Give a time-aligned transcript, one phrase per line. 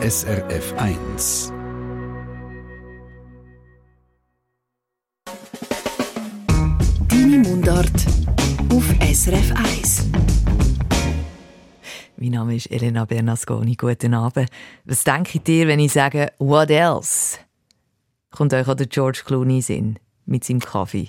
[0.00, 1.52] SRF 1.
[7.08, 7.90] Deine Mundart
[8.72, 10.06] auf SRF 1.
[12.16, 13.74] Mein Name ist Elena Bernasconi.
[13.74, 14.48] Guten Abend.
[14.84, 17.38] Was denke ich dir, wenn ich sage «What else?»
[18.30, 21.08] Kommt euch auch der George Clooney Sinn mit seinem Kaffee.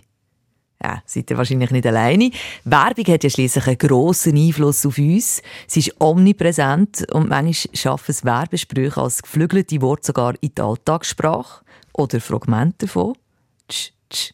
[0.82, 2.32] Ja, seid ihr wahrscheinlich nicht alleine.
[2.64, 5.42] Werbung hat ja schließlich einen grossen Einfluss auf uns.
[5.68, 11.66] Sie ist omnipräsent und manchmal schaffen es Werbesprüche als geflügelte Worte sogar in die Alltagssprache
[11.92, 13.14] oder Fragmente davon.
[13.68, 14.34] Tsch, tsch.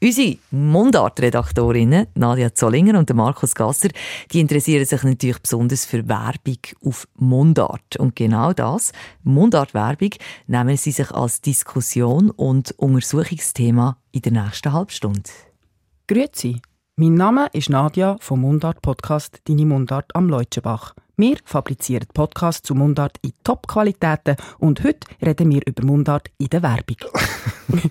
[0.00, 3.88] Unsere Mundartredaktorinnen Nadia Zollinger und Markus Gasser,
[4.32, 7.96] die interessieren sich natürlich besonders für Werbung auf Mundart.
[7.98, 8.92] Und genau das,
[9.24, 10.10] Mundartwerbung,
[10.46, 15.30] nehmen sie sich als Diskussion und Untersuchungsthema in der nächsten Halbstunde.
[16.10, 16.62] Grüezi,
[16.96, 20.94] mein Name ist Nadia vom Mundart-Podcast «Deine Mundart am Leutschenbach».
[21.18, 26.62] Wir fabrizieren Podcasts zu Mundart in Top-Qualitäten und heute reden wir über Mundart in der
[26.62, 26.96] Werbung.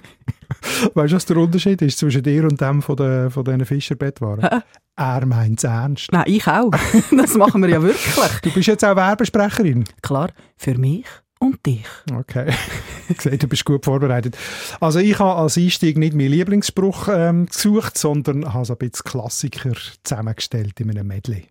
[0.95, 4.63] Weißt du, was der Unterschied ist zwischen dir und dem von, den, von diesen Fischerbettwaren?
[4.95, 6.11] Er meint es ernst.
[6.11, 6.71] Nein, ich auch.
[7.15, 8.41] Das machen wir ja wirklich.
[8.41, 9.83] Du bist jetzt auch Werbesprecherin.
[10.02, 11.05] Klar, für mich
[11.39, 11.85] und dich.
[12.13, 12.53] Okay.
[13.09, 14.38] Ich sehe, du bist gut vorbereitet.
[14.81, 19.05] Also ich habe als Einstieg nicht meinen Lieblingsspruch ähm, gesucht, sondern habe so ein bisschen
[19.05, 19.71] Klassiker
[20.03, 21.47] zusammengestellt in einem Medley.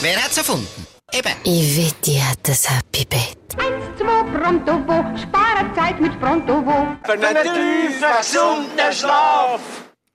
[0.00, 0.66] Wer hat's erfunden?
[1.12, 1.32] Eben.
[1.44, 3.36] Iveti hat das Happy Bett.
[3.58, 6.96] Eins, zwei, pronto, wo, spare Zeit mit pronto, wo.
[7.04, 9.60] Für einen tiefen, gesunden Schlaf.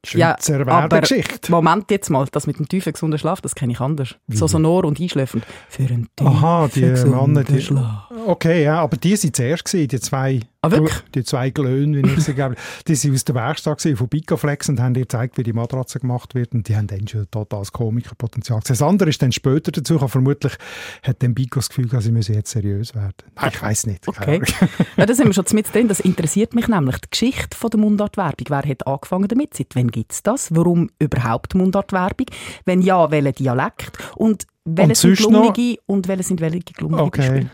[0.03, 1.51] Schweizer aber Werbegeschichte.
[1.51, 4.15] Moment jetzt mal, das mit dem tiefen, gesunden Schlaf, das kenne ich anders.
[4.27, 5.45] So sonor und einschläfend.
[5.69, 8.10] Für einen tiefen, Aha, die gesunden Männer, die, Schlaf.
[8.25, 10.93] Okay, ja, aber die sind zuerst gewesen, die zwei, Ah, wirklich?
[11.15, 12.55] die zwei Glöhne, wie ich sie glaube.
[12.87, 16.35] Die sind aus der Werkstatt von Bicoflex und haben dir gezeigt, wie die Matratze gemacht
[16.35, 18.73] wird und die haben dann schon totales Komikerpotenzial gesehen.
[18.73, 20.09] Das andere ist dann später dazu gekommen.
[20.09, 20.53] vermutlich
[21.01, 23.13] hat dann Bico das Gefühl, gehabt, sie müssen jetzt seriös werden.
[23.35, 24.07] Nein, ich weiß nicht.
[24.07, 24.41] Okay.
[24.97, 25.87] Ja, da sind wir schon mit drin.
[25.87, 26.97] Das interessiert mich nämlich.
[26.97, 28.45] Die Geschichte von der Mundartwerbung.
[28.49, 29.55] Wer hat angefangen damit?
[29.55, 30.53] Seit wann gibt es das?
[30.53, 32.27] Warum überhaupt Mundartwerbung?
[32.65, 33.97] Wenn ja, welcher Dialekt?
[34.15, 37.21] Und welche Und sind gelungene und welche sind welche gelungene Okay.
[37.21, 37.51] Beispiele?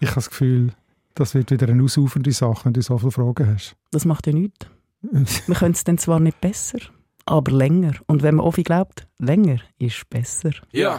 [0.00, 0.72] Ich habe das Gefühl,
[1.14, 3.76] das wird wieder eine ausufernde Sache, wenn du so viele Fragen hast.
[3.90, 4.66] Das macht ja nichts.
[5.02, 6.78] Wir können es dann zwar nicht besser,
[7.26, 7.94] aber länger.
[8.06, 10.50] Und wenn man offen glaubt, länger ist besser.
[10.72, 10.98] Ja.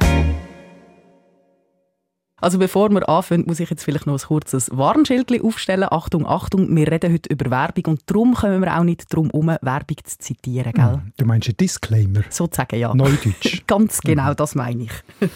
[2.41, 5.87] Also bevor wir anfangen, muss ich jetzt vielleicht noch ein kurzes Warnschild aufstellen.
[5.89, 9.47] Achtung, Achtung, wir reden heute über Werbung und darum kommen wir auch nicht drum herum,
[9.61, 11.01] Werbung zu zitieren, gell?
[11.17, 12.21] Du meinst einen Disclaimer?
[12.29, 12.93] Sozusagen, ja.
[12.95, 13.61] Neudeutsch.
[13.67, 14.91] Ganz genau, das meine ich.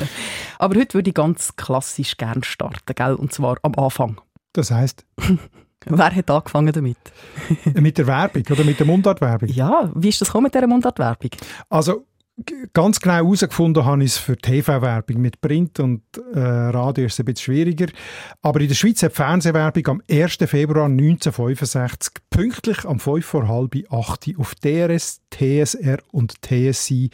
[0.58, 3.14] Aber heute würde ich ganz klassisch gern starten, gell?
[3.14, 4.20] Und zwar am Anfang.
[4.54, 5.06] Das heisst,
[5.88, 6.98] Wer hat angefangen damit?
[7.76, 9.50] mit der Werbung oder mit der Mundartwerbung?
[9.50, 11.30] Ja, wie ist das gekommen mit dieser Mundartwerbung?
[11.70, 12.08] Also
[12.74, 15.22] ganz genau herausgefunden habe ich es für TV-Werbung.
[15.22, 16.02] Mit Print und
[16.34, 17.88] äh, Radio ist es ein bisschen schwieriger.
[18.42, 20.38] Aber in der Schweiz hat die Fernsehwerbung am 1.
[20.46, 27.10] Februar 1965 pünktlich am 5 vor halb 8 Uhr auf DRS, TSR und TSI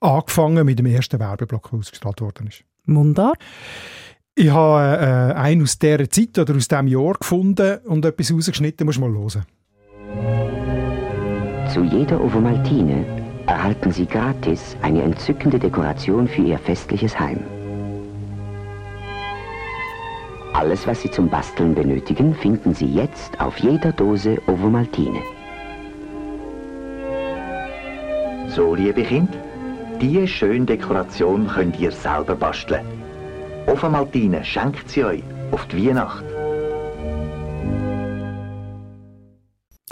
[0.00, 2.64] angefangen mit dem ersten Werbeblock, der ausgestrahlt worden ist.
[2.84, 3.38] Mundart?
[4.34, 8.86] Ich habe äh, einen aus dieser Zeit oder aus diesem Jahr gefunden und etwas rausgeschnitten,
[8.86, 9.44] muss man mal hören.
[11.72, 17.40] Zu jeder Ovomaltine erhalten Sie gratis eine entzückende Dekoration für Ihr festliches Heim.
[20.52, 25.20] Alles, was Sie zum Basteln benötigen, finden Sie jetzt auf jeder Dose Ovomaltine.
[28.48, 29.38] So, liebe Kinder,
[30.00, 32.84] diese schöne Dekoration könnt ihr selber basteln.
[33.66, 35.22] Ovomaltine schenkt sie euch
[35.52, 36.24] auf die Weihnacht.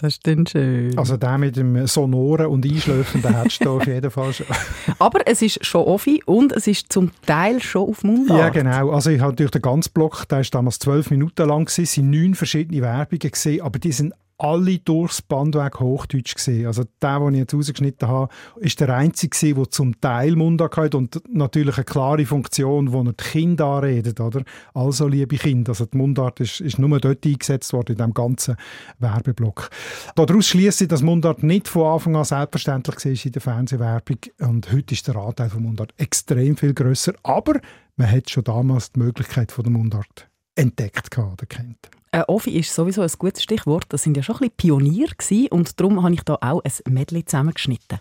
[0.00, 0.96] Das ist dann schön.
[0.96, 4.46] Also der mit dem Sonoren und Einschläfenden hättest du auf jeden Fall schon.
[4.98, 8.38] Aber es ist schon offen und es ist zum Teil schon auf Mundart.
[8.38, 8.92] Ja, genau.
[8.92, 11.92] Also ich habe natürlich den ganzen Block, der ist damals zwölf Minuten lang gewesen, es
[11.92, 16.66] sind neun verschiedene Werbungen gesehen, aber die sind alle durchs Bandweg Hochdeutsch gesehen.
[16.66, 20.94] Also der, den ich jetzt rausgeschnitten habe, ist der einzige der zum Teil Mundart hat
[20.94, 24.42] und natürlich eine klare Funktion, wo er die Kinder anredet, oder?
[24.74, 28.56] Also, liebe Kinder, also die Mundart ist, ist nur dort eingesetzt worden, in diesem ganzen
[28.98, 29.70] Werbeblock.
[30.14, 34.72] Daraus schließe ich, dass Mundart nicht von Anfang an selbstverständlich war in der Fernsehwerbung und
[34.72, 37.60] heute ist der Anteil von Mundart extrem viel grösser, aber
[37.96, 41.90] man hat schon damals die Möglichkeit von der Mundart entdeckt oder kennt.
[42.12, 43.84] Äh, Ofi ist sowieso ein gutes Stichwort.
[43.90, 46.72] Das sind ja schon ein bisschen Pionier gewesen, und darum habe ich da auch ein
[46.92, 47.98] Medley zusammengeschnitten.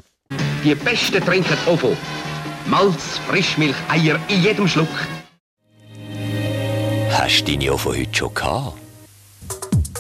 [0.64, 1.96] Die Besten trinken Ovo.
[2.66, 4.88] Malz, Frischmilch, Eier in jedem Schluck.
[7.12, 8.78] Hast du deine Ovo heute schon gehabt?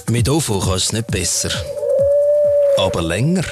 [0.10, 1.52] Mit Ovo kannst du es nicht besser.
[2.78, 3.44] Aber länger.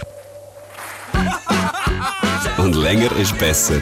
[2.57, 3.81] Und länger ist besser.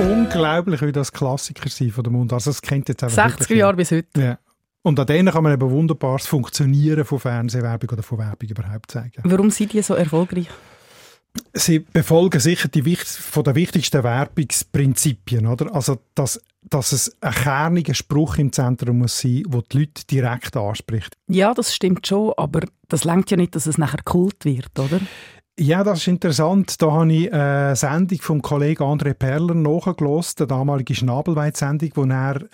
[0.00, 2.32] Unglaublich, wie das Klassiker sind von der Mund.
[2.32, 4.20] Also das kennt jetzt einfach 60er Jahre bis heute.
[4.20, 4.38] Ja.
[4.82, 8.90] Und an denen kann man eben wunderbar das Funktionieren von Fernsehwerbung oder von Werbung überhaupt
[8.90, 9.20] zeigen.
[9.24, 10.48] Warum sind die so erfolgreich?
[11.52, 15.72] Sie befolgen sicher die wichtig, von den wichtigsten Werbungsprinzipien, oder?
[15.72, 20.56] Also, dass, dass es ein kerniger Spruch im Zentrum muss sein, der die Leute direkt
[20.56, 21.16] anspricht.
[21.28, 25.00] Ja, das stimmt schon, aber das lenkt ja nicht, dass es nachher Kult wird, oder?
[25.62, 26.80] Ja, das ist interessant.
[26.80, 32.46] Da habe ich eine Sendung vom Kollegen André Perler nachgelost, eine damalige Schnabelweit-Sendung, wo er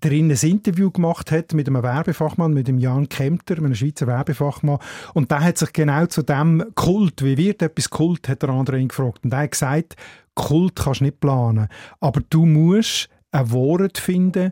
[0.00, 4.80] darin ein Interview gemacht hat mit einem Werbefachmann, mit dem Jan Kempter, einem Schweizer Werbefachmann.
[5.14, 8.80] Und der hat sich genau zu dem Kult, wie wird etwas Kult, hat der andere
[8.80, 9.20] ihn gefragt.
[9.22, 9.94] Und er hat gesagt,
[10.34, 11.68] Kult kannst du nicht planen,
[12.00, 14.50] aber du musst ein Wort finden,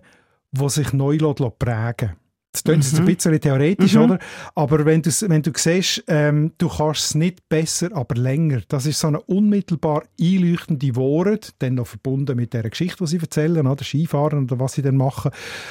[0.52, 2.25] das sich neu prägen lässt.
[2.56, 3.00] Das klingt jetzt Mhm.
[3.00, 4.00] ein bisschen theoretisch, Mhm.
[4.02, 4.18] oder?
[4.54, 8.62] Aber wenn du, wenn du siehst, ähm, du kannst es nicht besser, aber länger.
[8.68, 13.18] Das ist so eine unmittelbar einleuchtende Wort, dann noch verbunden mit der Geschichte, die sie
[13.18, 15.30] erzählen, oder Skifahren oder was sie dann machen.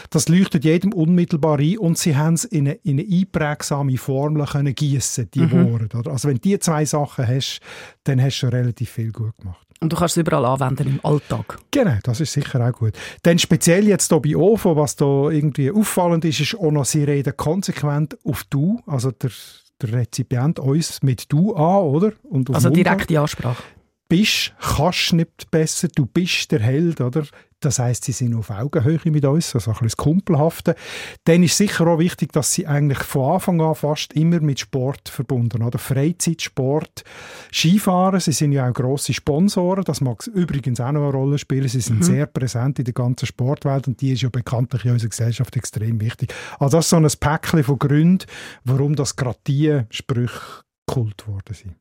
[0.09, 4.45] Das leuchtet jedem unmittelbar ein und sie haben es in eine, in eine einprägsame Formel
[4.45, 5.71] können gießen, die Mhm.
[5.71, 5.97] Worte.
[5.97, 6.11] Oder?
[6.11, 7.59] Also wenn du die zwei Sachen hast,
[8.03, 9.64] dann hast du schon relativ viel gut gemacht.
[9.81, 11.59] Und du kannst es überall anwenden im Alltag.
[11.71, 12.93] Genau, das ist sicher auch gut.
[13.23, 17.03] Dann speziell jetzt hier bei OFO, was da irgendwie auffallend ist, ist auch noch, sie
[17.03, 19.31] reden konsequent auf «du», also der,
[19.81, 22.13] der Rezipient uns mit «du» an, oder?
[22.23, 23.61] Und Also direkte Ansprache.
[24.07, 27.25] Bist, kannst nicht besser, du bist der Held, oder?
[27.61, 30.75] Das heißt, sie sind auf Augenhöhe mit uns, also ein bisschen das Kumpelhafte.
[31.23, 35.09] Dann ist sicher auch wichtig, dass sie eigentlich von Anfang an fast immer mit Sport
[35.09, 37.03] verbunden oder Freizeitsport,
[37.51, 41.67] Skifahren, sie sind ja auch grosse Sponsoren, das mag übrigens auch noch eine Rolle spielen,
[41.67, 42.03] sie sind Mhm.
[42.03, 45.99] sehr präsent in der ganzen Sportwelt und die ist ja bekanntlich in unserer Gesellschaft extrem
[46.01, 46.33] wichtig.
[46.59, 48.27] Also das ist so ein Päckchen von Gründen,
[48.63, 51.75] warum das gerade die Sprüche Kult worden sind.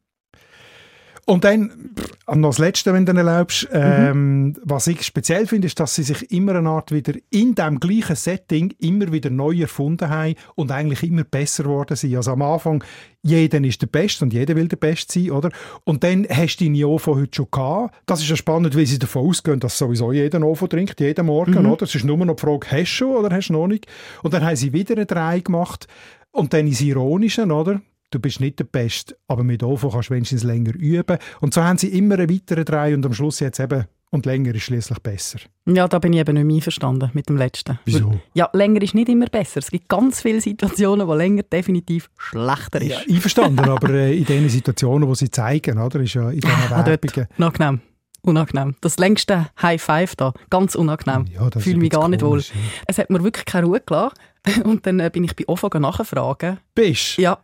[1.27, 5.81] Und dann pff, noch das Letzte, wenn du erlaubst, ähm, was ich speziell finde, ist,
[5.81, 10.11] dass sie sich immer eine Art wieder in dem gleichen Setting immer wieder neu erfunden
[10.11, 12.15] haben und eigentlich immer besser geworden sind.
[12.17, 12.85] Also am Anfang,
[13.23, 15.49] jeder ist der Beste und jeder will der Beste sein, oder?
[15.85, 17.95] Und dann hast du deine OVO heute schon gehabt.
[18.05, 21.63] Das ist ja spannend, weil sie davon ausgehen, dass sowieso jeder OVO trinkt, jeden Morgen,
[21.63, 21.71] Mhm.
[21.71, 21.85] oder?
[21.85, 23.87] Es ist nur noch die Frage, hast du schon oder hast du noch nicht?
[24.23, 25.87] Und dann haben sie wieder eine Drei gemacht
[26.33, 27.81] und dann ist Ironischen, oder?
[28.15, 31.19] Du bist nicht der Beste, aber mit OVO kannst du wenigstens länger üben.
[31.41, 34.55] Und so haben sie immer einen weiteren drei und am Schluss jetzt eben, und länger
[34.55, 35.41] ist schließlich besser.
[35.67, 37.81] Ja, da bin ich eben nicht mehr einverstanden mit dem letzten.
[37.85, 38.21] Wieso?
[38.35, 39.59] Ja, länger ist nicht immer besser.
[39.59, 42.91] Es gibt ganz viele Situationen, wo länger definitiv schlechter ist.
[42.91, 46.55] Ja, einverstanden, aber äh, in den Situationen, die sie zeigen, oder, ist ja in diesen
[46.71, 46.87] Ah.
[46.87, 47.27] Werbungen...
[47.39, 47.81] Unangenehm.
[48.23, 48.77] Unangenehm.
[48.81, 51.27] Das längste High Five da, ganz unangenehm.
[51.27, 52.31] Ja, Fühle mich gar bisschen nicht wohl.
[52.31, 52.61] komisch, ja.
[52.87, 54.15] Es hat mir wirklich keine Ruhe gelassen.
[54.65, 56.59] Und dann äh, bin ich bei OFO nachfragen.
[56.75, 57.39] Bist Ja.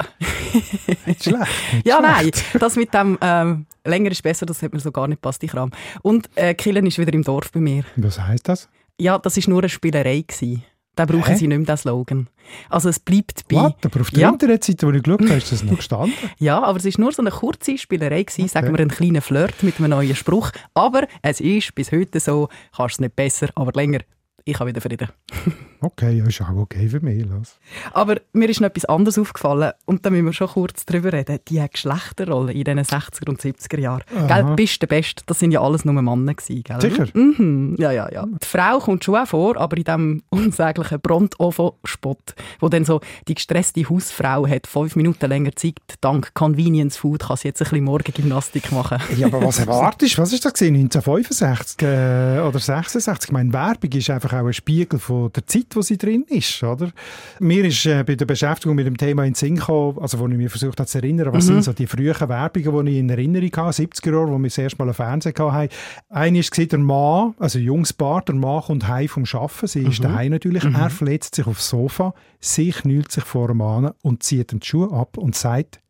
[1.06, 1.46] Nicht schlecht.
[1.72, 2.20] Nicht ja, nein.
[2.20, 2.44] schlecht.
[2.60, 5.46] Das mit dem ähm, länger ist besser, das hat mir so gar nicht passt, die
[5.46, 5.70] Kram.
[6.02, 7.84] Und äh, Killen ist wieder im Dorf bei mir.
[7.96, 8.68] Was heisst das?
[8.98, 10.24] Ja, das war nur eine Spielerei.
[10.26, 10.64] Gewesen.
[10.96, 11.36] Da brauchen Hä?
[11.36, 12.28] sie nicht mehr den Slogan.
[12.68, 13.56] Also es bleibt bei...
[13.56, 13.72] Was?
[13.84, 14.28] Aber auf der Ja.
[14.28, 16.12] Internetseite, wo ich geschaut habe, ist das noch gestanden.
[16.38, 19.62] Ja, aber es ist nur so eine kurze Spielerei gewesen, sagen wir einen kleinen Flirt
[19.62, 20.50] mit einem neuen Spruch.
[20.74, 24.00] Aber es ist bis heute so, kannst es nicht besser, aber länger.
[24.44, 25.08] Ich habe wieder Frieden.
[25.82, 27.24] Okay, ja, ist auch okay für mich.
[27.24, 27.58] Los.
[27.92, 31.38] Aber mir ist noch etwas anderes aufgefallen und da müssen wir schon kurz drüber reden.
[31.48, 34.02] Die Geschlechterrolle in den 60er und 70er Jahren.
[34.14, 34.26] Aha.
[34.26, 36.80] Gell, bist der Beste, das sind ja alles nur Männer gewesen, gell?
[36.82, 37.06] Sicher?
[37.14, 37.76] Mhm.
[37.78, 38.26] Ja, ja, ja.
[38.26, 42.18] Die Frau kommt schon auch vor, aber in diesem unsäglichen Brontovo-Spot,
[42.60, 47.38] wo dann so die gestresste Hausfrau hat fünf Minuten länger Zeit, dank Convenience Food kann
[47.38, 48.98] sie jetzt ein bisschen Morgengymnastik machen.
[49.16, 50.22] Ja, aber was erwartest du?
[50.22, 50.74] Was ist das gewesen?
[50.74, 53.28] 1965 äh, oder 66?
[53.28, 56.62] Ich meine, Werbung ist einfach auch ein Spiegel von der Zeit, wo sie drin ist,
[56.62, 56.90] oder?
[57.38, 60.36] Mir ist äh, bei der Beschäftigung mit dem Thema in Sinn gekommen, also wo ich
[60.36, 61.54] mir versucht habe zu erinnern, was Mhm.
[61.54, 64.58] sind so die frühen Werbungen, die ich in Erinnerung habe, 70er Jahre, wo wir das
[64.58, 65.74] erste Mal einen Fernseher hatten.
[66.08, 69.82] Eine war der Mann, also ein junges Paar, der Mann kommt heim vom Arbeiten, sie
[69.82, 70.02] ist Mhm.
[70.04, 70.74] daheim natürlich, Mhm.
[70.74, 74.66] er fletzt sich aufs Sofa, sie knüllt sich vor ihm an und zieht ihm die
[74.66, 75.80] Schuhe ab und sagt,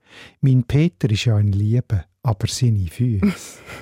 [0.41, 3.33] mein Peter ist ja ein Liebe, aber seine Füße.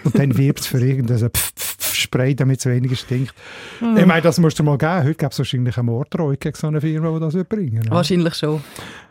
[0.05, 3.35] und dann wirbt es für irgendein Pf- Pf- Pf- Spray, damit es weniger stinkt.
[3.81, 3.97] Mhm.
[3.97, 5.03] Ich meine, das musst du mal geben.
[5.05, 7.91] Heute gäbe es wahrscheinlich eine Morddrohung gegen so eine Firma, die das bringen würde.
[7.91, 8.63] Wahrscheinlich schon.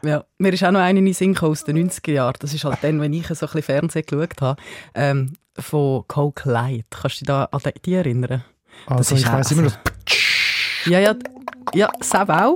[0.04, 0.24] Ja.
[0.38, 2.36] Mir ist auch noch eine in den Sinn aus den 90er Jahren.
[2.40, 4.62] Das ist halt dann, wenn ich so ein bisschen Fernsehen geschaut habe,
[4.96, 6.86] ähm, von Coke Light.
[6.90, 8.44] Kannst du dich da an die erinnern?
[8.86, 9.78] Also ist ich weiss immer noch,
[10.86, 11.16] Ja, ja,
[11.74, 12.56] Ja, Seb auch.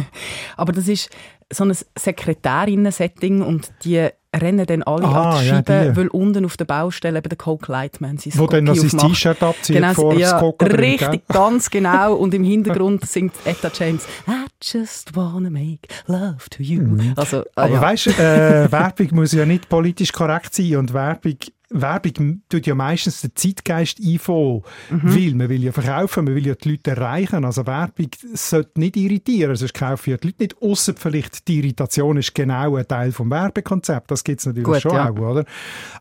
[0.56, 1.08] Aber das ist
[1.52, 5.96] so ein Sekretärinnen-Setting und die rennen dann alle Ah, an die ja, Scheibe, die.
[5.96, 9.00] weil unten auf der Baustelle eben der Coke Lightman sein Wo dann noch sein.
[9.00, 11.20] T-Shirt abzieht genau, vor das ja, Coca drin, Richtig, gell?
[11.28, 12.14] ganz genau.
[12.14, 16.96] Und im Hintergrund singt Etta James I just wanna make love to you.
[17.16, 17.80] Also, ah, Aber ja.
[17.80, 21.34] weißt du, äh, Werbung muss ja nicht politisch korrekt sein und Werbung,
[21.70, 25.14] Werbung tut ja meistens den Zeitgeist einfangen, Mhm.
[25.14, 27.44] weil man will ja verkaufen, man will ja die Leute erreichen.
[27.44, 32.16] Also Werbung sollte nicht irritieren, sonst kaufen ja die Leute nicht, ausser vielleicht die Irritation
[32.16, 35.10] ist genau ein Teil vom Werbekonzept, das gibt es natürlich Gut, schon ja.
[35.10, 35.44] auch, oder?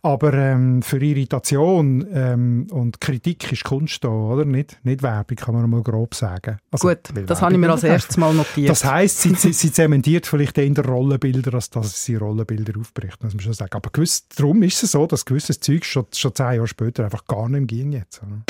[0.02, 4.46] Aber ähm, für Irritation ähm, und Kritik ist Kunst da, oder?
[4.46, 6.58] Nicht, nicht Werbung, kann man mal grob sagen.
[6.72, 8.70] Also, Gut, das habe ich mir als erstes mal notiert.
[8.70, 13.34] das heisst, sie, sie, sie zementiert vielleicht eher Rollenbilder, als dass sie Rollenbilder aufbricht, muss
[13.34, 13.72] man schon sagen.
[13.74, 17.26] Aber gewiss, darum ist es so, dass gewisses Zeug schon, schon zehn Jahre später einfach
[17.26, 18.22] gar nicht mehr ging jetzt.
[18.24, 18.44] oder?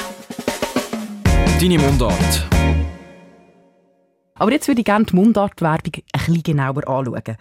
[1.60, 2.48] Deine Mundart.
[4.36, 7.36] Aber jetzt würde ich gerne die Mundartwerbung ein bisschen genauer anschauen.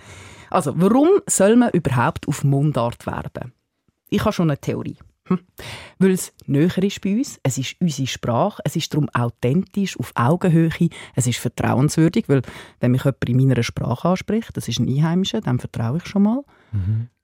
[0.50, 3.52] Also, warum soll man überhaupt auf Mundart werben?
[4.08, 4.96] Ich habe schon eine Theorie.
[5.24, 5.40] Hm.
[5.98, 10.12] Weil es näher ist bei uns, es ist unsere Sprache, es ist darum authentisch, auf
[10.14, 12.42] Augenhöhe, es ist vertrauenswürdig, weil
[12.80, 16.22] wenn mich jemand in meiner Sprache anspricht, das ist ein Einheimischer, dem vertraue ich schon
[16.22, 16.42] mal.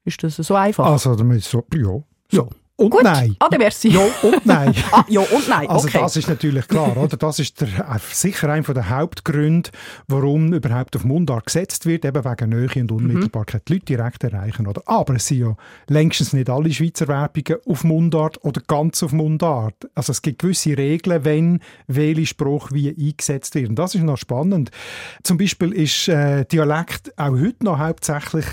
[0.05, 0.85] Ist das so einfach?
[0.87, 2.03] Also, damit so, ja.
[2.35, 2.51] So.
[2.77, 3.37] Und Gut, nein.
[3.39, 4.75] Ah, wär's Ja und nein.
[4.93, 5.99] ah, ja und nein, Also okay.
[6.01, 7.17] das ist natürlich klar, oder?
[7.17, 9.71] Das ist der, äh, sicher einer der Hauptgründe,
[10.09, 14.67] warum überhaupt auf Mundart gesetzt wird, eben wegen Nähe und Unmittelbarkeit, die Leute direkt erreichen,
[14.67, 14.83] oder?
[14.87, 19.89] Aber es sind ja längstens nicht alle Schweizer Werbungen auf Mundart oder ganz auf Mundart.
[19.95, 23.69] Also es gibt gewisse Regeln, wenn welcher Spruch wie eingesetzt wird.
[23.69, 24.73] Und das ist noch spannend.
[25.23, 28.47] Zum Beispiel ist äh, Dialekt auch heute noch hauptsächlich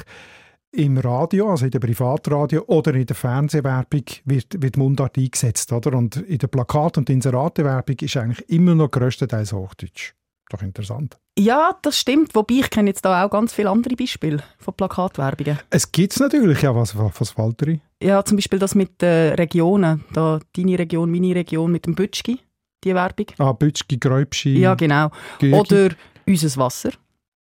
[0.72, 5.98] im Radio, also in der Privatradio oder in der Fernsehwerbung wird, wird Mundart eingesetzt, oder?
[5.98, 10.14] Und in der Plakat- und Inseratewerbung ist eigentlich immer noch grösstenteils Hochdeutsch.
[10.50, 11.18] Doch interessant.
[11.40, 12.36] Ja, das stimmt.
[12.36, 15.60] Wobei ich kenne jetzt da auch ganz viele andere Beispiele von Plakatwerbungen.
[15.70, 17.80] Es gibt es natürlich, ja, was, was, was fällt dir?
[18.04, 20.04] Ja, zum Beispiel das mit den Regionen.
[20.14, 22.40] Da, deine Region, meine Region mit dem Bütschki,
[22.84, 23.28] die Werbung.
[23.38, 24.60] Ah, Bütschki, Gräubschi.
[24.60, 25.10] Ja, genau.
[25.40, 25.54] Gügi.
[25.54, 25.90] Oder
[26.28, 26.92] unser Wasser.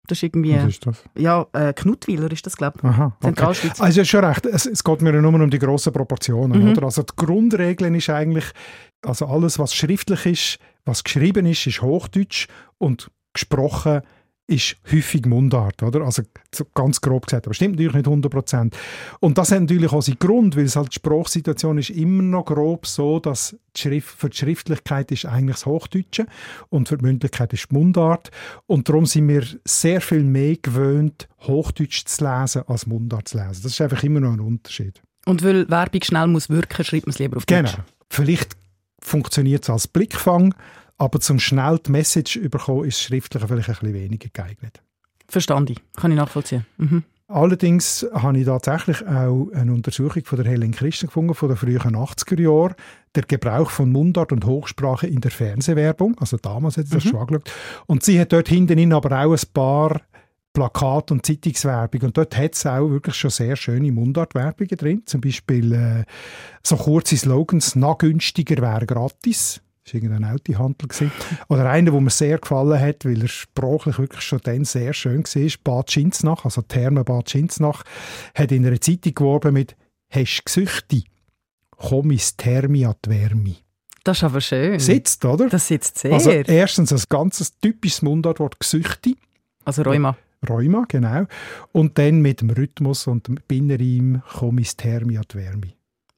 [0.06, 0.56] Das ist irgendwie...
[0.56, 1.04] Was ist das?
[1.16, 2.84] Ja, äh, Knutwiler ist das, glaube ich.
[2.84, 3.28] Aha, okay.
[3.28, 3.80] Zentralschweiz.
[3.80, 4.46] Also ja, schon recht.
[4.46, 6.62] Es, es geht mir ja nur um die grossen Proportionen.
[6.62, 6.70] Mhm.
[6.70, 6.84] Oder?
[6.84, 8.46] Also die Grundregeln ist eigentlich,
[9.02, 14.06] also alles, was schriftlich ist, was geschrieben ist, ist Hochdeutsch und gesprochen ist
[14.50, 16.02] häufig Mundart, oder?
[16.02, 16.22] Also
[16.54, 18.72] so ganz grob gesagt, aber stimmt natürlich nicht 100%.
[19.20, 22.44] Und das hat natürlich auch seinen Grund, weil es halt die Sprachsituation ist immer noch
[22.44, 26.26] grob so, dass die Schrift, für die Schriftlichkeit ist eigentlich das Hochdeutsche
[26.68, 28.30] und für die Mündlichkeit ist die Mundart.
[28.66, 33.62] Und darum sind wir sehr viel mehr gewöhnt, Hochdeutsch zu lesen, als Mundart zu lesen.
[33.62, 35.00] Das ist einfach immer noch ein Unterschied.
[35.24, 37.62] Und weil Werbung schnell muss wirken, schreibt man es lieber auf Genau.
[37.62, 37.78] Deutsch.
[38.10, 38.56] Vielleicht
[39.00, 40.54] funktioniert es als Blickfang,
[41.02, 44.80] aber zum schnell die Message überkommen, ist schriftlich vielleicht ein bisschen weniger geeignet.
[45.28, 45.74] Verstanden.
[45.96, 46.64] Kann ich nachvollziehen.
[46.76, 47.02] Mhm.
[47.26, 51.80] Allerdings habe ich tatsächlich auch eine Untersuchung von der Helen Christen gefunden, von den frühen
[51.96, 52.74] 80er Jahren,
[53.14, 56.16] der Gebrauch von Mundart und Hochsprache in der Fernsehwerbung.
[56.18, 57.08] Also damals hat sie das Mhm.
[57.08, 57.50] schon angeschaut.
[57.86, 60.02] Und sie hat dort hinten aber auch ein paar
[60.52, 62.02] Plakat- und Zeitungswerbung.
[62.02, 65.02] Und dort hat es auch wirklich schon sehr schöne Mundartwerbungen drin.
[65.06, 66.04] Zum Beispiel äh,
[66.62, 69.62] so kurze Slogans, «Na günstiger wäre gratis».
[69.84, 71.10] Das war irgendein Autohandel.
[71.48, 75.24] Oder einer, der mir sehr gefallen hat, weil er sprachlich wirklich schon dann sehr schön
[75.24, 77.82] war, Bad Schinznach, also Therme Bad Schinznach,
[78.34, 79.76] hat in einer Zeitung geworben mit
[80.08, 81.02] «Hast Gesüchte?
[81.70, 83.56] Komm ins Thermi an die Wärme».
[84.04, 84.78] Das ist aber schön.
[84.78, 85.48] Sitzt, oder?
[85.48, 86.12] Das sitzt sehr.
[86.12, 89.14] Also erstens ein ganzes typisches Mundartwort «Gesüchte».
[89.64, 90.16] Also Rheuma.
[90.48, 91.26] Rheuma, genau.
[91.72, 95.72] Und dann mit dem Rhythmus und dem Binnenreim «Komm ins Thermi an die Wärme».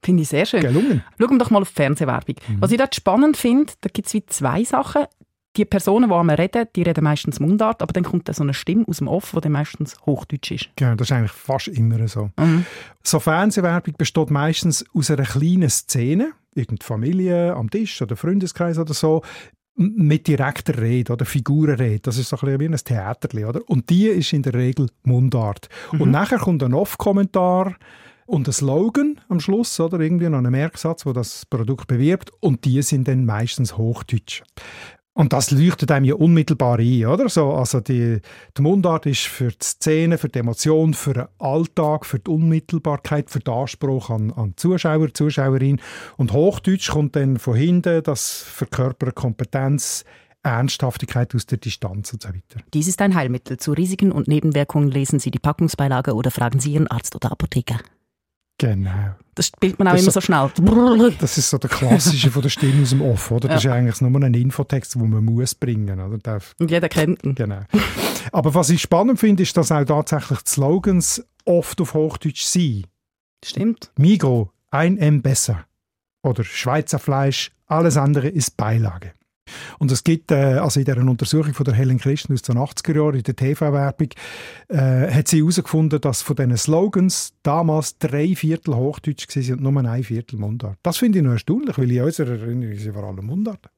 [0.04, 0.60] Finde ich sehr schön.
[0.60, 1.02] Gelungen.
[1.18, 2.36] Schauen wir doch mal auf die Fernsehwerbung.
[2.46, 2.60] Mhm.
[2.60, 5.04] Was ich dort spannend finde, da gibt es wie zwei Sachen.
[5.56, 8.54] Die Personen, die einmal reden, die reden meistens Mundart, aber dann kommt da so eine
[8.54, 10.68] Stimme aus dem Off, die dann meistens Hochdeutsch ist.
[10.74, 12.30] Genau, das ist eigentlich fast immer so.
[13.04, 18.94] So Fernsehwerbung besteht meistens aus einer kleinen Szene, irgendeine Familie am Tisch oder Freundeskreis oder
[18.94, 19.22] so,
[19.76, 22.00] mit direkter Rede oder Figurenrede.
[22.00, 23.60] Das ist so ein bisschen wie ein Theaterli, oder?
[23.68, 25.68] Und die ist in der Regel Mundart.
[25.92, 27.76] Und nachher kommt ein Off-Kommentar
[28.26, 30.00] und ein Slogan am Schluss, oder?
[30.00, 32.30] Irgendwie noch ein Merksatz, wo das Produkt bewirbt.
[32.40, 34.42] Und die sind dann meistens Hochdeutsch.
[35.16, 37.28] Und das leuchtet einem ja unmittelbar ein, oder?
[37.28, 38.20] So, also die,
[38.56, 43.30] die Mundart ist für die Szene, für die Emotion, für den Alltag, für die Unmittelbarkeit,
[43.30, 45.80] für den Anspruch an, an Zuschauer, Zuschauerin.
[46.16, 50.04] Und Hochdeutsch kommt dann von hinten, das verkörpert Kompetenz,
[50.42, 52.60] Ernsthaftigkeit aus der Distanz und so weiter.
[52.74, 53.56] Dies ist ein Heilmittel.
[53.56, 57.78] Zu Risiken und Nebenwirkungen lesen Sie die Packungsbeilage oder fragen Sie Ihren Arzt oder Apotheker.
[58.58, 59.16] Genau.
[59.34, 60.50] Das spielt man auch Das immer so- schnell.
[61.18, 63.48] Das ist so der klassische von der Stimme aus dem Off, oder?
[63.48, 63.72] Das Ja.
[63.72, 66.18] ist eigentlich nur ein Infotext, den man muss bringen, oder?
[66.18, 67.34] Darf- Und jeder kennt ihn.
[67.34, 67.60] Genau.
[68.32, 72.86] Aber was ich spannend finde, ist, dass auch tatsächlich die Slogans oft auf Hochdeutsch sind.
[73.44, 73.90] Stimmt.
[73.98, 75.64] Migro, ein M besser.
[76.22, 79.12] Oder Schweizer Fleisch, alles andere ist Beilage.
[79.78, 82.96] Und es gibt, äh, also in dieser Untersuchung von der Helen Christen aus den 80er
[82.96, 84.08] Jahren, in der TV-Werbung,
[84.68, 89.84] äh, hat sie herausgefunden, dass von diesen Slogans damals drei Viertel Hochdeutsch waren und nur
[89.84, 90.78] ein Viertel Mundart.
[90.82, 93.70] Das finde ich noch erstaunlich, weil in unserer Erinnerung sind vor allem Mundart.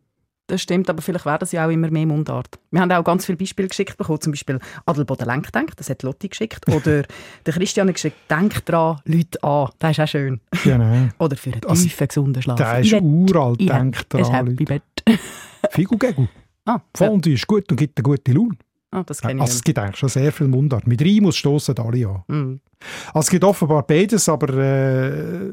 [0.48, 2.60] Das stimmt, aber vielleicht das ja auch immer mehr Mundart.
[2.70, 6.28] Wir haben auch ganz viele Beispiele geschickt bekommen, zum Beispiel Adelboden Lenkdenk, das hat Lotti
[6.28, 7.02] geschickt, oder
[7.44, 10.40] der Christian hat geschickt, denk dran, Leute an, das ist auch schön.
[10.62, 11.08] Genau.
[11.18, 12.56] Oder für einen Also, tiefen, gesunden Schlaf.
[12.58, 14.32] Der ist uralt, denkt ein dran.
[14.32, 14.82] Happy Bett.
[15.70, 16.28] Figugegel.
[16.64, 18.56] Ah, Fondue ist gut und gibt eine gute Laune.
[18.90, 20.86] ah, das kenne ich Also es gibt eigentlich schon sehr viel Mundart.
[20.86, 22.24] Mit Reim stoßen alle an.
[22.28, 22.60] Mhm.
[23.08, 25.52] Also es gibt offenbar beides, aber äh,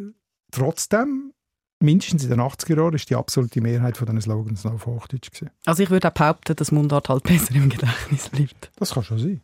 [0.52, 1.34] trotzdem,
[1.80, 5.32] mindestens in den 80er Jahren, ist die absolute Mehrheit von diesen Slogans noch auf Hochdeutsch
[5.32, 5.52] gewesen.
[5.66, 8.72] Also ich würde auch behaupten, dass Mundart halt besser im Gedächtnis bleibt.
[8.78, 9.42] Das kann schon sein.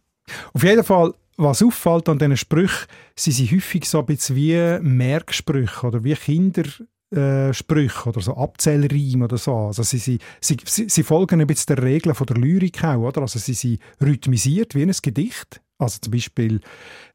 [0.53, 4.79] Auf jeden Fall, was auffällt an diesen Sprüchen, sie sind häufig so ein bisschen wie
[4.81, 9.55] Merksprüche oder wie Kindersprüche äh, Sprüche oder so Abzählreime oder so.
[9.55, 13.21] Also sie, sie, sie, sie, folgen ein bisschen der Regeln von der Lyrik auch, oder?
[13.21, 15.61] Also sie sind rhythmisiert wie ein Gedicht.
[15.77, 16.59] Also zum Beispiel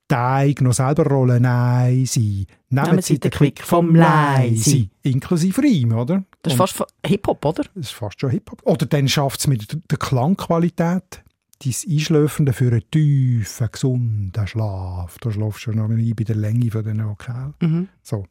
[0.07, 2.47] Teig noch selber rollen, nein, sie.
[2.69, 4.89] Nehmen Sie den Quick vom Leise.
[5.03, 6.25] Inklusive Reim, oder?
[6.43, 7.63] Das ist Und- fast fa- Hip-Hop, oder?
[7.75, 8.61] das ist fast schon Hip-Hop.
[8.65, 11.23] Oder dann schafft es mit der Klangqualität,
[11.65, 15.17] dein Einschläfende für einen tiefen, gesunden Schlaf.
[15.21, 17.55] Da schlafst du noch ein bei der Länge von den Vokalen.
[17.63, 17.89] Mhm.
[18.03, 18.27] So.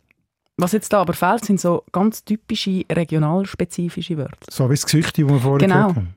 [0.57, 4.37] Was jetzt da aber fehlt, sind so ganz typische regionalspezifische Wörter.
[4.49, 5.75] so wie das Gesicht, das wir vorhin Genau.
[5.87, 6.15] gehört haben.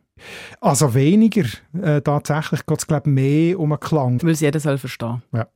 [0.60, 1.44] Also weniger,
[1.82, 4.22] äh, tatsächlich geht es glaube ich mehr um einen Klang.
[4.22, 5.22] Weil es jeder soll verstehen.
[5.32, 5.46] Ja.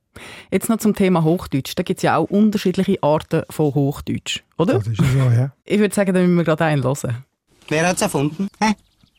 [0.51, 1.73] Jetzt noch zum Thema Hochdeutsch.
[1.75, 4.75] Da gibt es ja auch unterschiedliche Arten von Hochdeutsch, oder?
[4.75, 5.51] Das ist ja so, ja.
[5.65, 7.23] Ich würde sagen, da müssen wir gerade einen hören.
[7.69, 8.47] Wer hat's erfunden?
[8.59, 8.73] Hä?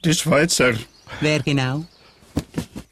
[0.05, 0.73] Die Schweizer
[1.21, 1.85] Wer genau?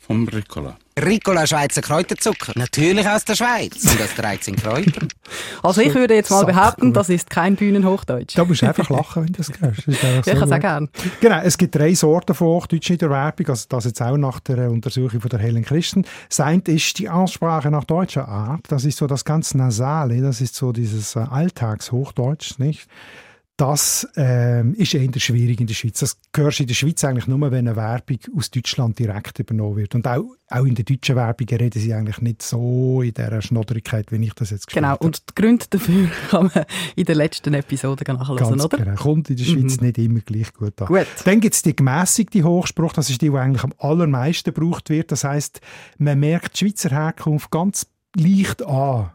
[0.00, 0.77] vom Ricola.
[1.02, 2.52] Ricola Schweizer Kräuterzucker.
[2.57, 3.85] Natürlich aus der Schweiz.
[3.85, 5.07] Und das 13 Kräuter.
[5.62, 8.37] Also ich würde jetzt mal behaupten, das ist kein Bühnenhochdeutsch.
[8.37, 9.87] Da musst du einfach lachen, wenn du das hörst.
[9.87, 10.88] Das ist einfach Ich so kann es auch gerne.
[11.20, 14.40] Genau, es gibt drei Sorten von Hochdeutsch in der Werbung, also das jetzt auch nach
[14.40, 16.05] der Untersuchung von der Helen Christen.
[16.29, 20.40] Das eine ist die Aussprache nach deutscher Art, das ist so das ganz Nasale, das
[20.40, 22.88] ist so dieses äh, Alltagshochdeutsch, nicht?
[23.61, 26.01] Das ähm, ist eher schwierig in der Schweiz.
[26.01, 29.77] Das hörst du in der Schweiz eigentlich nur, wenn eine Werbung aus Deutschland direkt übernommen
[29.77, 29.94] wird.
[29.94, 34.12] Und auch, auch in der deutschen Werbung reden sie eigentlich nicht so in dieser Schnodderigkeit,
[34.12, 35.05] wie ich das jetzt Genau, habe.
[35.05, 36.64] und die Gründe dafür kann man
[36.96, 38.79] in der letzten Episode Ganz oder?
[38.79, 38.94] genau.
[38.94, 39.87] Kommt in der Schweiz Mhm.
[39.88, 40.88] nicht immer gleich gut an.
[40.88, 41.07] Gut.
[41.27, 45.12] Dann gibt es die gemäßigte Hochspruch, das ist die, die eigentlich am allermeisten gebraucht wird.
[45.12, 45.61] Das heißt,
[45.99, 49.11] man merkt die Schweizer Herkunft ganz leicht an.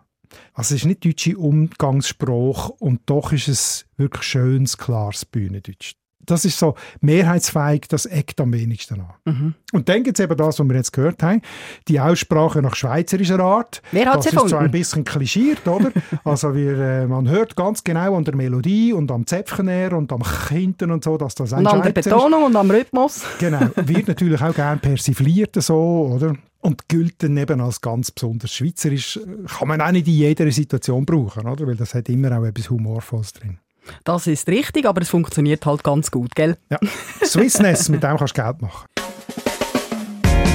[0.54, 5.95] Also es ist nicht deutsche Umgangssprache und doch ist es wirklich schönes, klares Bühnendeutsch.
[6.25, 9.13] Das ist so mehrheitsfähig, das eckt am wenigsten an.
[9.25, 9.55] Mhm.
[9.73, 11.41] Und dann gibt es eben das, was wir jetzt gehört haben,
[11.88, 13.81] die Aussprache nach schweizerischer Art.
[13.91, 15.91] Wer hat's das ist zwar ein bisschen klischiert, oder?
[16.23, 20.11] Also wir, äh, man hört ganz genau an der Melodie und am Zäpfchen her und
[20.11, 22.15] am Hinten und so, dass das ein Und an der Schweizer ist.
[22.15, 23.21] Betonung und am Rhythmus.
[23.39, 26.35] Genau, wird natürlich auch gerne persifliert so, oder?
[26.61, 29.19] Und gilt dann eben als ganz besonders schweizerisch.
[29.57, 31.67] Kann man auch nicht in jeder Situation brauchen, oder?
[31.67, 33.59] Weil das hat immer auch etwas Humorvolles drin.
[34.04, 36.58] Das ist richtig, aber es funktioniert halt ganz gut, gell?
[36.69, 36.80] Ja,
[37.24, 38.86] Swissness, mit dem kannst du Geld machen.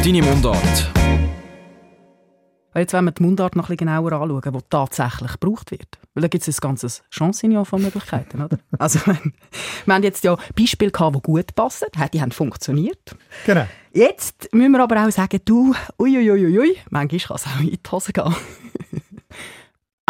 [0.04, 0.90] Deine Mundart.
[2.74, 5.98] Jetzt wollen wir die Mundart noch ein bisschen genauer anschauen, die tatsächlich gebraucht wird.
[6.14, 8.58] Weil da gibt es ein ganzes Chancignon von Möglichkeiten, oder?
[8.78, 9.34] Also, wenn-
[9.86, 13.16] wir haben jetzt ja Beispiele gehabt, die gut passen, die haben funktioniert.
[13.44, 13.66] Genau.
[13.92, 17.80] Jetzt müssen wir aber auch sagen, du, uiuiuiui, ui, manchmal kann es auch in die
[17.90, 18.34] Hose gehen.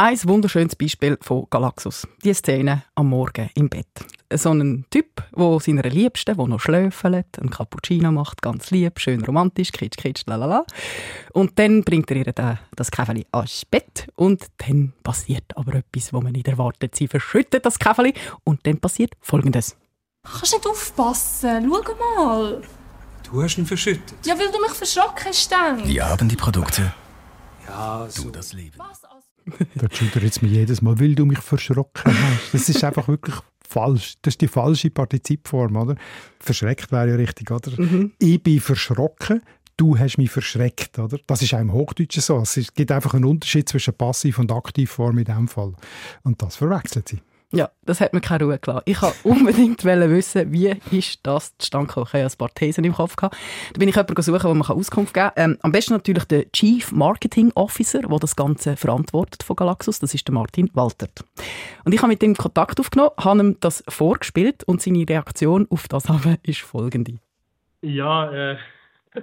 [0.02, 2.08] Ein wunderschönes Beispiel von Galaxus.
[2.24, 3.86] Die Szene am Morgen im Bett.
[4.32, 9.22] So ein Typ, der seiner Liebsten, der noch schläfelt, einen Cappuccino macht, ganz lieb, schön
[9.22, 10.64] romantisch, kitsch, kitsch, lalala.
[11.34, 16.14] Und dann bringt er ihr da- das Käfeli ans Bett und dann passiert aber etwas,
[16.14, 16.94] wo man nicht erwartet.
[16.96, 19.76] Sie verschüttet das Käfeli und dann passiert Folgendes.
[20.22, 21.70] Kannst nicht aufpassen.
[21.70, 22.62] Schau mal.
[23.30, 24.14] Du hast ihn verschüttet.
[24.24, 25.86] Ja, weil du mich verschrocken hast dann.
[25.86, 26.90] Wir haben die Produkte.
[27.68, 28.78] Ja, Du das Leben.
[29.74, 32.54] Da schudert jetzt mir jedes Mal, weil du mich verschrocken hast.
[32.54, 34.14] Das ist einfach wirklich falsch.
[34.22, 35.96] Das ist die falsche Partizipform, oder?
[36.38, 37.70] Verschreckt wäre ja richtig, oder?
[37.80, 38.12] Mhm.
[38.18, 39.42] Ich bin verschrocken,
[39.76, 41.18] du hast mich verschreckt, oder?
[41.26, 42.38] Das ist auch im Hochdeutschen so.
[42.40, 45.74] Es gibt einfach einen Unterschied zwischen Passiv- und Aktivform in diesem Fall.
[46.22, 47.20] Und das verwechselt sie.
[47.52, 48.84] Ja, das hat mir keine Ruhe gelassen.
[48.84, 52.06] Ich wollte unbedingt wissen, wie ist das zustande gekommen.
[52.06, 53.16] Ich hatte ja ein paar Thesen im Kopf.
[53.16, 53.36] Gehabt.
[53.72, 55.52] Da bin ich jemanden suchen, der mir Auskunft geben kann.
[55.52, 59.98] Ähm, am besten natürlich der Chief Marketing Officer, der das Ganze verantwortet von Galaxus.
[59.98, 61.24] Das ist der Martin Waltert.
[61.84, 65.88] Und ich habe mit ihm Kontakt aufgenommen, habe ihm das vorgespielt und seine Reaktion auf
[65.88, 67.18] das aber ist folgende.
[67.82, 68.58] Ja, äh,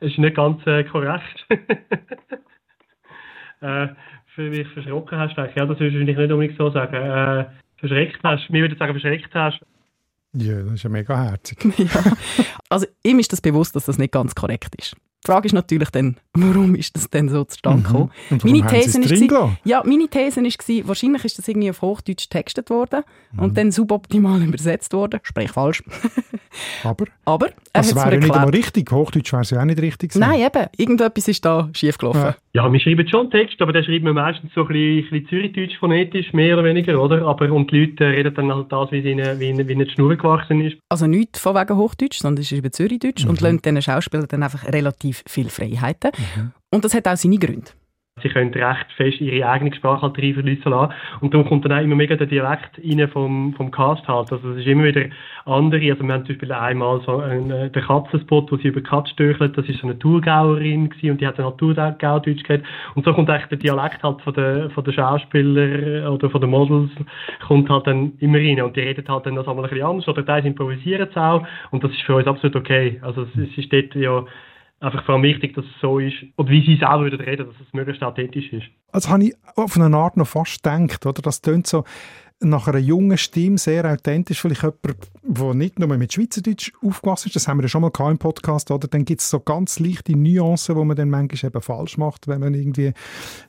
[0.00, 1.46] ist nicht ganz äh, korrekt.
[3.60, 3.88] äh,
[4.38, 6.94] für mich verschrocken hast, denke ich, ja, das würde ich nicht unbedingt so sagen.
[6.94, 7.46] Äh,
[7.78, 9.60] verschreckt hast, mir würde ich sagen, verschreckt hast.
[10.34, 11.58] Ja, das ist ja mega herzig.
[11.78, 12.12] ja.
[12.68, 14.94] Also ihm ist das bewusst, dass das nicht ganz korrekt ist.
[15.24, 18.10] Die Frage ist natürlich dann, warum ist das denn so zustande gekommen?
[18.30, 18.38] Mhm.
[18.44, 19.32] Meine These ist,
[19.64, 23.38] ja, meine These ist, wahrscheinlich ist das irgendwie auf Hochdeutsch textet worden Mhm.
[23.40, 25.18] und dann suboptimal übersetzt worden.
[25.24, 25.82] Sprich falsch.
[26.84, 27.06] Aber?
[27.24, 28.90] Aber er Das mir wäre ja nicht einmal richtig.
[28.92, 30.28] Hochdeutsch wäre es ja auch nicht richtig gewesen.
[30.28, 30.66] Nein, eben.
[30.76, 32.20] Irgendetwas ist da schief gelaufen.
[32.20, 32.36] Ja.
[32.58, 35.78] Ja, wir schreiben schon Text, aber dann schreiben wir meistens so ein bisschen, bisschen Zürichdeutsch
[35.78, 37.24] phonetisch, mehr oder weniger, oder?
[37.24, 39.92] Aber, und die Leute reden dann halt das, wie ihnen, wie ihnen, wie ihnen die
[39.92, 40.76] Schnur gewachsen ist.
[40.88, 44.42] Also nicht von wegen Hochdeutsch, sondern es ist über Zürichdeutsch und lassen diesen Schauspielern dann
[44.42, 46.10] einfach relativ viele Freiheiten.
[46.72, 47.70] Und das hat auch seine Gründe.
[48.22, 50.92] Sie können recht fest ihre eigene Sprache halt reinfließen lassen.
[51.20, 54.32] Und darum kommt dann auch immer mega der Dialekt rein vom, vom Cast halt.
[54.32, 55.06] Also es ist immer wieder
[55.44, 55.90] andere.
[55.90, 59.10] Also wir haben zum Beispiel einmal so einen, äh, den Katzenspot, wo sie über Katz
[59.10, 59.56] stöchelt.
[59.56, 62.66] Das ist so eine Thurgauerin gewesen und die hat dann halt Thurgaudeutsch geredet.
[62.94, 66.50] Und so kommt eigentlich der Dialekt halt von den, von den Schauspielern oder von den
[66.50, 66.90] Models
[67.46, 68.60] kommt halt dann immer rein.
[68.62, 70.08] Und die reden halt dann noch einmal ein bisschen anders.
[70.08, 71.46] Oder teils improvisieren es auch.
[71.70, 72.98] Und das ist für uns absolut okay.
[73.02, 74.24] Also es, es ist dort ja
[74.80, 77.56] einfach vor allem wichtig, dass es so ist, oder wie sie selber würden reden, dass
[77.66, 78.66] es möglichst authentisch ist.
[78.92, 81.22] Also habe ich auf eine Art noch fast gedacht, oder?
[81.22, 81.84] Das tönt so
[82.40, 84.40] nach einer jungen Stimme sehr authentisch.
[84.40, 87.90] Vielleicht jemand, der nicht nur mit Schweizerdeutsch aufgewachsen ist, das haben wir ja schon mal
[88.10, 88.86] im Podcast, oder?
[88.86, 92.40] Dann gibt es so ganz leichte Nuancen, die man dann manchmal eben falsch macht, wenn
[92.40, 92.92] man irgendwie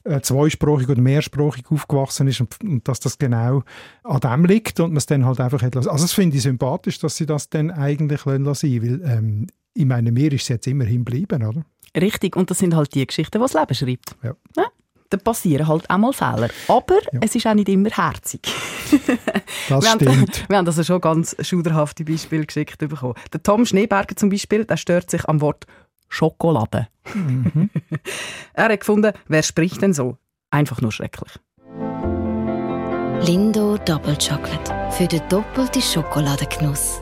[0.06, 3.64] äh, zweisprachig oder mehrsprachig aufgewachsen ist und, und dass das genau
[4.04, 5.78] an dem liegt und man es dann halt einfach hat.
[5.78, 9.86] Also das finde ich sympathisch, dass sie das dann eigentlich lassen lassen, weil ähm, ich
[9.86, 11.66] meine, mir ist es jetzt immerhin geblieben, oder?
[11.96, 14.16] Richtig, und das sind halt die Geschichten, die das Leben schreibt.
[14.24, 14.36] Ja.
[14.56, 14.66] Ja,
[15.10, 16.50] da passieren halt auch mal Fehler.
[16.68, 18.42] Aber es ist auch nicht immer herzig.
[19.70, 20.50] Das wir, haben, stimmt.
[20.50, 23.14] wir haben also schon ganz schuderhafte Beispiele geschickt bekommen.
[23.32, 25.68] Der Tom Schneeberger zum Beispiel, der stört sich am Wort
[26.08, 26.88] Schokolade.
[27.14, 27.70] Mhm.
[28.54, 30.18] er hat gefunden, wer spricht denn so?
[30.50, 31.32] Einfach nur schrecklich.
[33.22, 37.02] Lindo Double Chocolate für den doppelten Schokoladengenuss.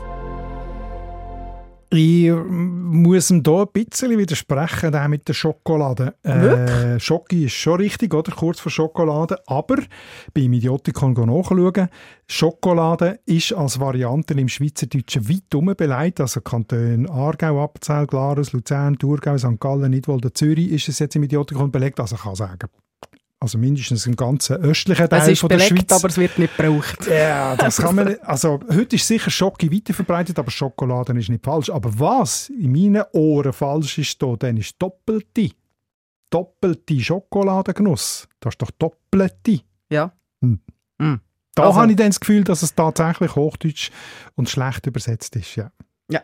[1.90, 6.14] Ich muss ihm hier ein bisschen widersprechen, der mit der Schokolade.
[6.22, 8.30] Äh, Schoki ist schon richtig, oder?
[8.32, 9.38] Kurz vor Schokolade.
[9.46, 9.76] Aber
[10.34, 11.88] beim Idiotikon nachschauen,
[12.26, 16.20] Schokolade ist als Variante im Schweizerdeutschen weit herum beleidigt.
[16.20, 19.58] Also Kantone Aargau, Appenzell, Glarus, Luzern, Thurgau, St.
[19.58, 22.00] Gallen, Nidwalden, Zürich ist es jetzt im Idiotikon belegt.
[22.00, 22.68] Also ich kann sagen,
[23.40, 25.92] also mindestens im ganzen östlichen Teil von der belegt, Schweiz.
[25.92, 27.06] aber es wird nicht gebraucht.
[27.06, 28.22] Ja, das kann man nicht.
[28.22, 31.70] Also, heute ist sicher Schoki weiter verbreitet, aber Schokolade ist nicht falsch.
[31.70, 35.50] Aber was in meinen Ohren falsch ist, da, dann ist doppelte.
[36.30, 38.28] Doppelte Schokoladengenuss.
[38.40, 39.60] Das ist doch doppelte.
[39.90, 40.12] Ja.
[40.42, 40.60] Hm.
[41.00, 41.20] Hm.
[41.54, 43.90] Da Also- habe ich dann das Gefühl, dass es tatsächlich Hochdeutsch
[44.34, 45.56] und schlecht übersetzt ist.
[45.56, 45.70] Ja.
[46.10, 46.22] Ja.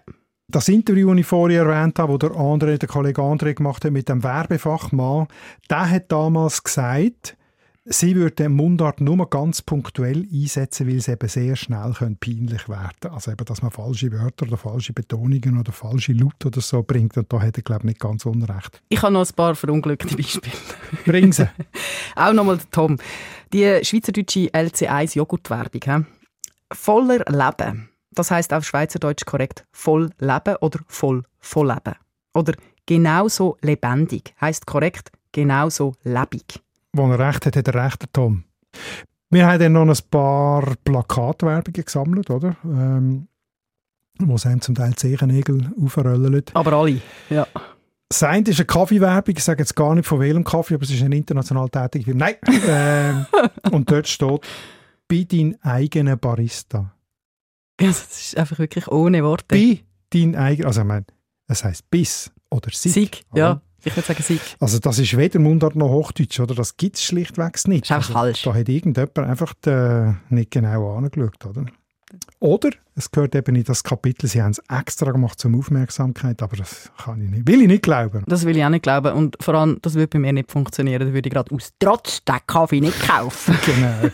[0.49, 3.93] Das Interview, das ich vorher erwähnt habe, das der, André, der Kollege André gemacht hat
[3.93, 5.27] mit dem Werbefachmann,
[5.71, 7.37] der hat damals gesagt,
[7.87, 12.91] sie würde den Mundart nur ganz punktuell einsetzen, weil es eben sehr schnell peinlich werden
[13.01, 13.13] könnte.
[13.13, 17.17] Also eben, dass man falsche Wörter oder falsche Betonungen oder falsche Laute oder so bringt.
[17.17, 18.83] Und da hat er, glaube ich, nicht ganz unrecht.
[18.91, 20.55] Ich habe noch ein paar verunglückte Beispiele.
[21.07, 21.49] Bring sie.
[22.17, 22.99] Auch nochmal Tom.
[23.53, 25.81] Die schweizerdeutsche LC1 Joghurtwerbung.
[25.85, 26.05] hä?
[26.73, 27.89] Voller Leben.
[28.15, 31.97] Das heißt auf Schweizerdeutsch korrekt voll Leben oder voll voll Leben.
[32.35, 32.55] Oder
[32.87, 34.35] genauso lebendig.
[34.41, 36.61] Heißt korrekt genauso lebig.
[36.93, 38.45] Wo er recht hat, hat er recht, Tom.
[39.31, 42.57] Wir haben dann noch ein paar Plakatwerbungen gesammelt, oder?
[42.65, 43.27] Ähm,
[44.21, 46.45] wo sie einem zum Teil die Zehennägel aufrollen.
[46.55, 47.01] Aber alle,
[47.31, 47.47] ja.
[48.09, 50.91] Das eine ist eine Kaffeewerbung, ich sage jetzt gar nicht von welchem Kaffee, aber es
[50.91, 52.27] ist eine international tätige Firma.
[52.27, 52.37] Nein!
[52.69, 53.27] ähm,
[53.73, 54.41] und dort steht,
[55.09, 56.94] bei dein eigener Barista.
[57.81, 59.47] Ja, das ist einfach wirklich ohne Worte.
[59.49, 61.07] Bei dein eigener, also ich meine,
[61.49, 62.93] es heisst bis oder Sig.
[62.93, 63.61] Sieg, ja.
[63.85, 64.41] Ich würde sagen Sieg.
[64.61, 66.55] Also das ist weder Mundart noch Hochdeutsch, oder?
[66.55, 67.85] Das gibt es schlichtweg nicht.
[67.85, 68.43] ist einfach also, falsch.
[68.43, 71.67] Da hat irgendjemand einfach äh, nicht genau angeschaut, oder?
[72.39, 76.57] Oder es gehört eben in das Kapitel, sie haben es extra gemacht zum Aufmerksamkeit, aber
[76.57, 78.23] das kann ich nicht, will ich nicht glauben.
[78.27, 79.13] Das will ich auch nicht glauben.
[79.15, 81.01] Und vor allem, das würde bei mir nicht funktionieren.
[81.01, 83.59] Da würde ich gerade aus Trotz den Kaffee nicht kaufen.
[83.67, 84.11] genau,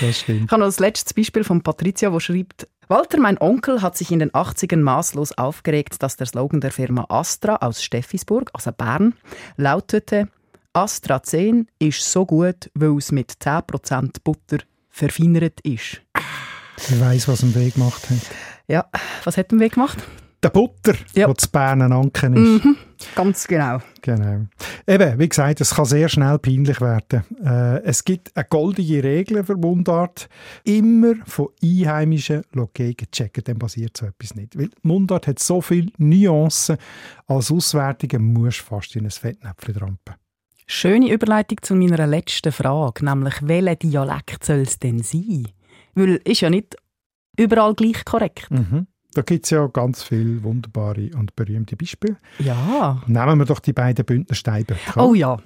[0.00, 0.46] das stimmt.
[0.46, 4.10] Ich habe noch das letzte Beispiel von Patricia, wo schreibt, Walter, mein Onkel, hat sich
[4.10, 9.12] in den 80ern maßlos aufgeregt, dass der Slogan der Firma Astra aus Steffisburg, also Bern,
[9.58, 10.28] lautete
[10.72, 16.00] Astra 10 ist so gut, weil es mit 10% Butter verfeinert ist.
[16.78, 18.20] Ich weiss, was im Weg gemacht hat.
[18.68, 18.86] Ja,
[19.24, 19.98] was hat im Weg gemacht?
[20.40, 21.26] Der Butter, ja.
[21.26, 22.64] der zu Bern Anken ist.
[22.64, 22.76] Mhm,
[23.16, 23.78] ganz genau.
[24.02, 24.46] Genau.
[24.86, 27.24] Eben, wie gesagt, es kann sehr schnell peinlich werden.
[27.44, 30.28] Äh, es gibt eine goldige Regel für Mundart.
[30.62, 32.42] Immer von Einheimischen
[33.10, 34.56] checken, dann passiert so etwas nicht.
[34.56, 36.76] Weil Mundart hat so viele Nuancen,
[37.26, 40.14] als Auswertungen musst du fast in ein Fettnäpfchen trampen.
[40.68, 45.48] Schöne Überleitung zu meiner letzten Frage, nämlich welcher Dialekt soll es denn sein?
[45.94, 46.76] Weil ist ja nicht
[47.36, 48.50] überall gleich korrekt.
[48.50, 48.86] Mhm.
[49.18, 52.18] Da gibt es ja ganz viele wunderbare und berühmte Beispiele.
[52.38, 53.02] Ja.
[53.08, 54.78] Nehmen wir doch die beiden Bündner Steinböcke.
[54.94, 55.38] Oh ja.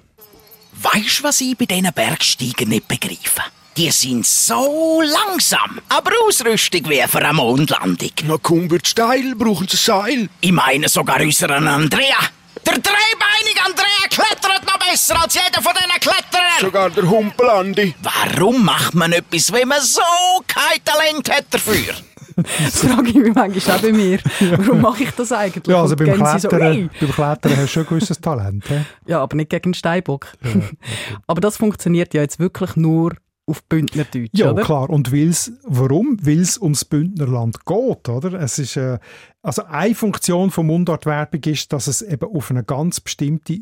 [0.79, 3.41] Weißt du, was ich bei diesen Bergsteigen nicht begreife?
[3.75, 8.11] Die sind so langsam, aber Ausrüstung wie für eine Mondlandung.
[8.27, 10.29] Na komm, wird steil, brauchen sie Seil.
[10.39, 12.19] Ich meine sogar unseren Andrea.
[12.63, 16.61] Der dreibeinige Andrea klettert noch besser als jeder von diesen Kletterern.
[16.61, 17.95] Sogar der Humpelandi.
[18.03, 20.01] Warum macht man etwas, wenn man so
[20.45, 21.95] kein Talent hat dafür?
[22.35, 24.19] Das frage ich mich manchmal auch bei mir.
[24.57, 25.67] Warum mache ich das eigentlich?
[25.67, 28.67] Ja, also beim Klettern, so, beim Klettern hast du schon ein gewisses Talent.
[28.67, 28.75] He?
[29.07, 30.27] Ja, aber nicht gegen den Steinbock.
[30.43, 30.77] Ja, okay.
[31.27, 33.13] aber das funktioniert ja jetzt wirklich nur
[33.45, 34.63] auf Bündnerdeutsch, ja, oder?
[34.63, 34.89] klar.
[34.89, 36.17] Und weil's, warum?
[36.21, 38.33] Weil es ums Bündnerland geht, oder?
[38.39, 38.99] Es ist, äh,
[39.41, 43.59] also eine Funktion von Mundartwerbung ist, dass es eben auf eine ganz bestimmte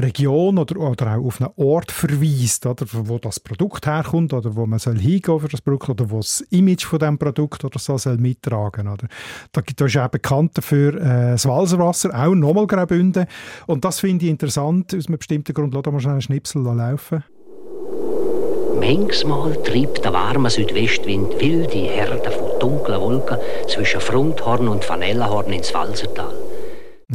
[0.00, 4.66] Region oder, oder auch auf einen Ort verweist, oder, wo das Produkt herkommt oder wo
[4.66, 7.96] man soll hingehen für das Produkt oder wo das Image von dem Produkt oder so
[7.96, 8.88] soll mittragen.
[8.88, 9.06] Oder.
[9.52, 13.26] Da, da ist auch bekannt dafür äh, das Walserwasser, auch nochmal Graubünden.
[13.66, 15.74] Und das finde ich interessant, aus einem bestimmten Grund.
[15.74, 17.22] Lass mal schnell einen Schnipsel laufen.
[18.80, 25.72] Manchmal treibt der warme Südwestwind wilde Herde von dunklen Wolken zwischen Fronthorn und Vanillehorn ins
[25.72, 26.34] Walsertal.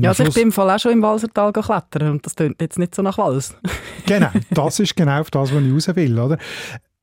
[0.01, 2.79] Ja, also ich bin im Fall auch schon im Walsertal klettern und das klingt jetzt
[2.79, 3.55] nicht so nach Wals.
[4.05, 6.19] genau, das ist genau das, was ich raus will.
[6.19, 6.37] Oder?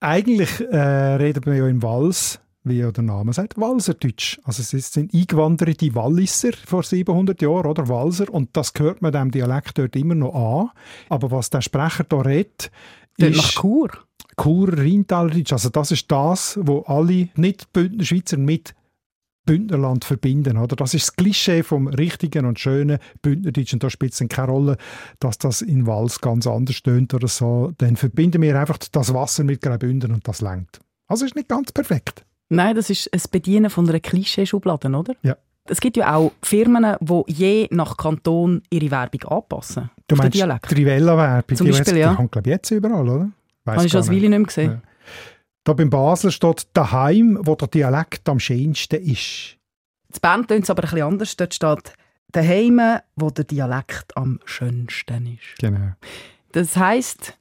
[0.00, 4.40] Eigentlich äh, redet man ja im Wals wie der Name sagt, Walserdeutsch.
[4.44, 9.30] Also es sind eingewanderte Walliser vor 700 Jahren, oder Walser, und das gehört man dem
[9.30, 10.70] Dialekt dort immer noch an.
[11.09, 12.70] Aber was der Sprecher da redet,
[13.18, 13.37] ist...
[13.37, 13.90] nach Chur.
[14.40, 15.52] Chur, Rheintalerdeutsch.
[15.52, 18.74] Also das ist das, wo alle Nicht-Bündner Schweizer mit
[19.46, 20.59] Bündnerland verbinden.
[20.59, 20.76] Oder?
[20.76, 24.76] Das ist das Klischee vom richtigen und schönen Bündnerdeutsch und da spielt es keine Rolle,
[25.20, 27.72] dass das in Wals ganz anders tönt oder so.
[27.78, 30.80] Dann verbinden wir einfach das Wasser mit Graubünden und das langt.
[31.06, 32.24] Also ist nicht ganz perfekt.
[32.48, 35.14] Nein, das ist ein Bedienen von einer Klischeeschublade, oder?
[35.22, 35.37] Ja.
[35.68, 39.90] Es gibt ja auch Firmen, die je nach Kanton ihre Werbung anpassen.
[40.06, 41.56] Du meinst die Trivella-Werbung?
[41.56, 42.12] Zum Beispiel, die ja.
[42.12, 43.30] Die haben, glaube ich, jetzt überall, oder?
[43.64, 44.70] Weiss Habe ich schon das Weile nicht mehr gesehen.
[44.70, 44.82] Ja.
[45.66, 49.57] Da beim Basel steht daheim, wo der Dialekt am schönsten ist.
[50.09, 51.37] Das Band tönt es aber ein bisschen anders.
[51.37, 51.92] Dort steht
[52.31, 52.81] daheim,
[53.16, 55.59] wo der Dialekt am schönsten ist.
[55.59, 55.94] Genau.
[56.52, 57.37] Das heisst,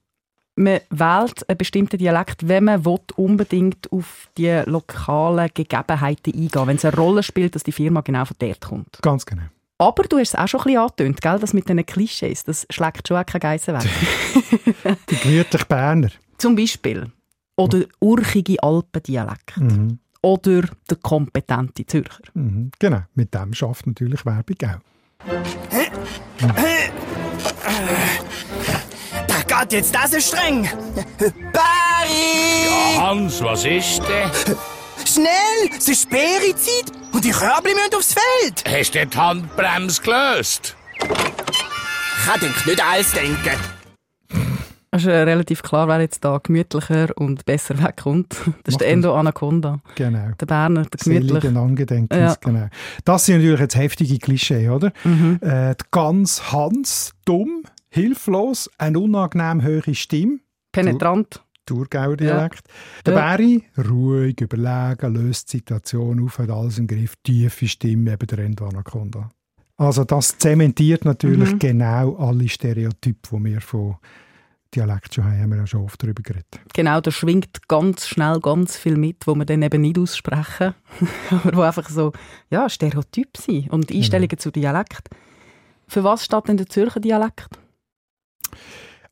[0.55, 6.77] man wählt einen bestimmten Dialekt, wenn man will, unbedingt auf die lokalen Gegebenheiten eingehen wenn
[6.77, 8.99] es eine Rolle spielt, dass die Firma genau von dort kommt.
[9.03, 9.43] Ganz genau.
[9.77, 11.37] Aber du hast es auch schon ein bisschen angetönt, gell?
[11.37, 14.97] das mit diesen Klischees, das schlägt schon auch keine Geissen weg.
[15.11, 16.09] die gemütlich Berner.
[16.39, 17.11] Zum Beispiel.
[17.57, 19.57] Oder urchige Alpendialekt.
[19.57, 19.99] Mhm.
[20.21, 22.23] Oder der kompetente Zürcher.
[22.33, 22.71] Mhm.
[22.79, 24.79] Genau, mit dem schafft natürlich Werbung auch.
[29.27, 30.67] Da geht jetzt das so streng.
[31.53, 32.95] Barry!
[32.95, 34.57] Ja, Hans, was ist denn?
[35.05, 38.63] Schnell, es ist Beerizeit und die Körbli müssen aufs Feld.
[38.67, 40.75] Hast du die Handbremse gelöst?
[40.99, 41.07] Ich
[42.25, 43.74] kann nicht alles denken.
[44.95, 48.33] Es ist relativ klar, wer jetzt da gemütlicher und besser wegkommt.
[48.63, 49.81] Das ist der Endo Anaconda.
[49.95, 50.29] Genau.
[50.39, 51.41] Der Berner, der gemütlich.
[51.41, 52.35] Seligen Angedenkens, ja.
[52.39, 52.67] genau.
[53.03, 54.93] Das sind natürlich jetzt heftige Klischee, oder?
[55.03, 55.39] Mhm.
[55.41, 60.39] Äh, ganz Hans, dumm, hilflos, eine unangenehm hohe Stimme.
[60.71, 61.41] Penetrant.
[61.65, 62.63] Thurgauer Dialekt.
[62.67, 63.03] Ja.
[63.05, 63.11] Der.
[63.11, 68.39] Berry, ruhig, überlegen, löst die Situation auf, hat alles im Griff, tiefe Stimme, eben der
[68.39, 69.29] Endo Anaconda.
[69.75, 71.59] Also das zementiert natürlich mhm.
[71.59, 73.97] genau alle Stereotype, die wir von
[74.75, 76.59] Dialekt schon haben, haben wir ja schon oft darüber geredet.
[76.73, 80.73] Genau, da schwingt ganz schnell ganz viel mit, wo wir dann eben nicht aussprechen,
[81.31, 82.11] aber wo einfach so,
[82.49, 84.41] ja, Stereotyp sind und Einstellungen genau.
[84.41, 85.09] zu Dialekt.
[85.87, 87.59] Für was steht denn der Zürcher Dialekt?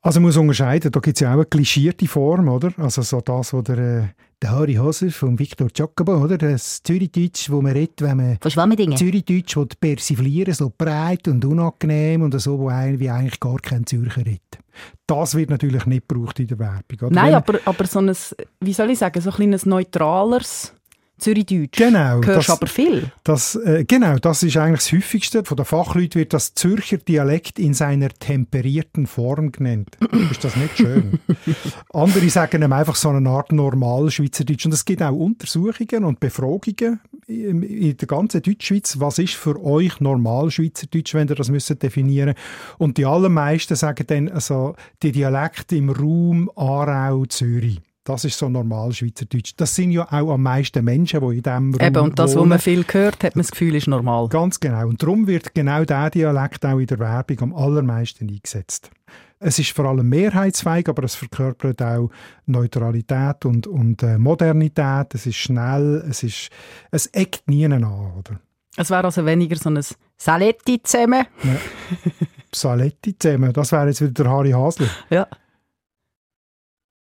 [0.06, 2.74] Also man muss unterscheiden, da gibt es ja auch eine klischierte Form, oder?
[2.76, 4.04] Also so das, was der, äh,
[4.42, 6.38] der Harry Haser von Victor Giacobo, oder?
[6.38, 8.38] Das Zürichdeutsch, wo man redet, wenn man...
[8.42, 8.98] Verschwammendinge.
[8.98, 14.26] Zürichdeutsch, das persiflieren, so breit und unangenehm und so, wo wie eigentlich gar kein Zürcher
[14.26, 14.60] redet.
[15.08, 17.10] Das wird natürlich nicht gebraucht in der Werbung, oder?
[17.10, 18.12] Nein, aber, aber so ein,
[18.60, 20.74] wie soll ich sagen, so ein kleines neutraleres
[21.20, 21.78] Zürichdeutsch.
[21.78, 22.22] Genau.
[22.24, 23.12] Hörst aber viel.
[23.24, 25.44] Das, äh, genau, das ist eigentlich das Häufigste.
[25.46, 29.98] Von den Fachleuten wird das Zürcher Dialekt in seiner temperierten Form genannt.
[30.32, 31.20] ist das nicht schön?
[31.94, 34.66] Andere sagen ihm einfach so eine Art Normalschweizerdeutsch.
[34.66, 39.00] Und es gibt auch Untersuchungen und Befragungen in, der ganzen Deutschschweiz.
[39.00, 42.34] Was ist für euch Normalschweizerdeutsch, wenn ihr das müsst definieren
[42.78, 47.80] Und die allermeisten sagen dann also die Dialekte im Raum Aarau, Zürich.
[48.06, 49.54] Das ist so normal Schweizerdeutsch.
[49.56, 52.40] Das sind ja auch am meisten Menschen, die in diesem Raum Eben, und das, was
[52.40, 52.50] wohnen.
[52.50, 54.28] man viel hört, hat man das Gefühl, ist normal.
[54.28, 54.88] Ganz genau.
[54.88, 58.92] Und darum wird genau dieser Dialekt auch in der Werbung am allermeisten eingesetzt.
[59.40, 62.10] Es ist vor allem mehrheitsfähig, aber es verkörpert auch
[62.46, 65.14] Neutralität und, und äh, Modernität.
[65.14, 66.50] Es ist schnell, es, ist,
[66.92, 68.40] es eckt nie an, oder?
[68.76, 69.80] Es wäre also weniger so ein
[70.18, 71.26] Saletti zusammen.
[71.44, 71.56] Ja.
[72.54, 74.88] Saletti zusammen, das wäre jetzt wieder der Harry Hasler.
[75.10, 75.28] Ja.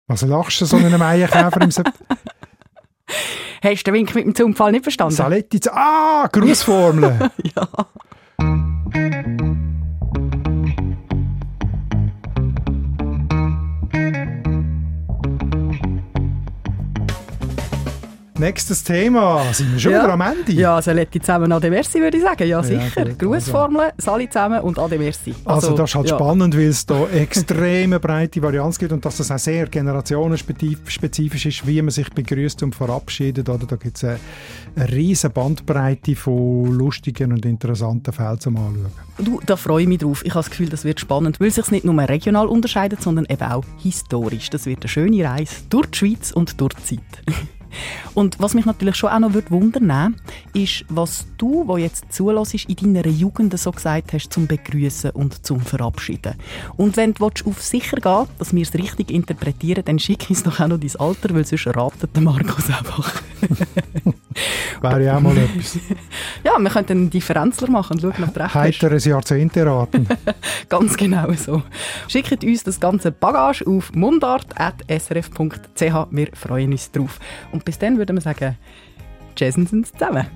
[0.08, 2.16] Was lachst du so einem Eierkäfer im September?
[3.62, 5.14] Hast du den Wink mit dem Zungenfall nicht verstanden?
[5.14, 7.30] Saletti, ah, Grußformel.
[7.56, 7.68] ja.
[18.38, 19.52] Nächstes Thema.
[19.52, 20.04] Sind wir schon ja.
[20.04, 20.52] wieder am Ende?
[20.52, 22.46] Ja, Saletti zusammen Ade Merci, würde ich sagen.
[22.46, 23.04] Ja, Ja, sicher.
[23.04, 25.34] gut, Grußformeln, Sali zusammen und Ade Merci.
[25.44, 26.14] Also, das ist halt ja.
[26.14, 31.66] spannend, weil es da extreme breite Varianz gibt und dass das auch sehr generationenspezifisch ist,
[31.66, 33.48] wie man sich begrüßt und verabschiedet.
[33.48, 33.66] Oder?
[33.66, 34.20] Da gibt es eine,
[34.76, 38.92] eine riesige Bandbreite von lustigen und interessanten Fällen zum Anschauen.
[39.18, 40.24] Du, da freue ich mich drauf.
[40.24, 43.26] Ich habe das Gefühl, das wird spannend, weil es sich nicht nur regional unterscheidet, sondern
[43.28, 44.48] eben auch historisch.
[44.50, 47.48] Das wird eine schöne Reise durch die Schweiz und durch die Zeit.
[48.14, 50.16] Und was mich natürlich schon auch noch würde wundern
[50.54, 55.44] ist, was du, wo jetzt zulässt, in deiner Jugend so gesagt hast zum Begrüßen und
[55.46, 56.34] zum Verabschieden.
[56.76, 60.42] Und wenn du willst, auf sicher gehen dass wir es richtig interpretieren, dann schick uns
[60.42, 63.22] doch auch noch dein Alter, weil sonst ratet der Markus einfach.
[64.80, 65.78] Wäre ja auch mal etwas.
[66.44, 68.54] ja, wir könnten einen Differenzler machen und schauen, ob recht.
[68.54, 70.06] Heiteres Jahrzehnt erraten.
[70.68, 71.62] Ganz genau so.
[72.08, 75.80] Schickt uns das ganze Bagage auf mundart.srf.ch.
[76.10, 77.18] Wir freuen uns drauf.
[77.52, 78.56] Und bis dann würden wir sagen,
[79.36, 80.26] Jasonsons zusammen.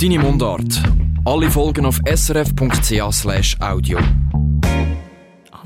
[0.00, 0.82] Deine Mundart.
[1.24, 3.98] Alle Folgen auf srf.ch audio.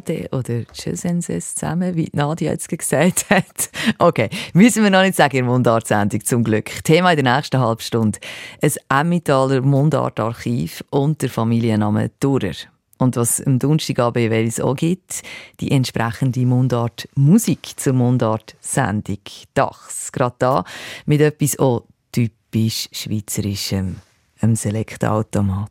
[0.05, 3.45] Ade oder Tschüssenses zusammen, wie Nadia jetzt gesagt hat.
[3.99, 6.71] Okay, müssen wir noch nicht sagen in Mundart-Sendung, zum Glück.
[6.85, 8.19] Thema in der nächsten halben Stunde.
[8.61, 12.55] Ein Emmentaler Mundart-Archiv und der Familienname Durer.
[12.99, 15.23] Und was am Donnerstagabend jeweils auch gibt,
[15.61, 19.19] die entsprechende Mundart-Musik zur Mundart-Sendung.
[19.55, 20.65] Dachs, gerade da,
[21.07, 23.97] mit etwas auch typisch Schweizerischem,
[24.41, 25.71] einem Select-Automat.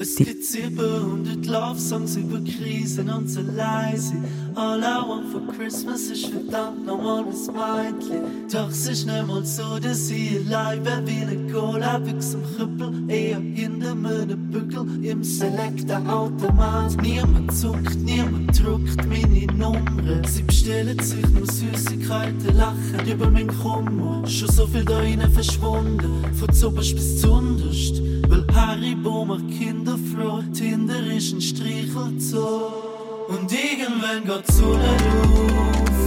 [0.00, 4.14] Es gibt 700 Love-Songs über Krisen und so leise.
[4.54, 8.22] All I want for Christmas ist verdammt nochmal ein Mädchen.
[8.52, 12.42] Doch es ist nicht mal so, dass ich allein wäre wie eine Cola bis zum
[12.54, 13.10] Krüppel.
[13.10, 17.02] Eher hinter meinem Bügel im Selecta-Automat.
[17.02, 20.28] Niemand zuckt, niemand druckt meine Nummer.
[20.28, 24.24] Sie bestellen sich nur Süßigkeiten, lachen über meinen Kummer.
[24.28, 28.00] Schon so viel da rein verschwunden, von zuoberst bis zu unterst.
[28.28, 32.88] Weil Haribo macht Kinder froh, Tinder ist ein Streichelzoo.
[33.28, 35.98] Und irgendwann geht Sonne auf,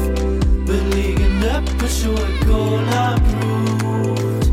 [0.66, 4.46] weil irgendjemand schon eine Cola braucht.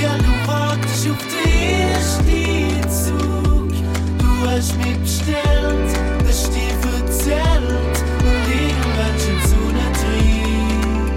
[0.00, 3.70] Ja, du wartest auf den ersten Zug,
[4.18, 7.96] du hast mich bestellt, das ist dir erzählt.
[8.20, 11.08] Und irgendwann die Sonne drin,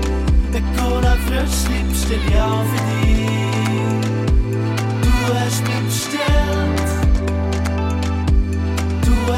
[0.53, 3.06] eine Cola frisch, lieb, stell ich auch für dich.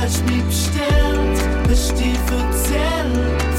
[0.09, 1.39] Hast mich bestellt.
[1.69, 3.57] Hast dich erzählt.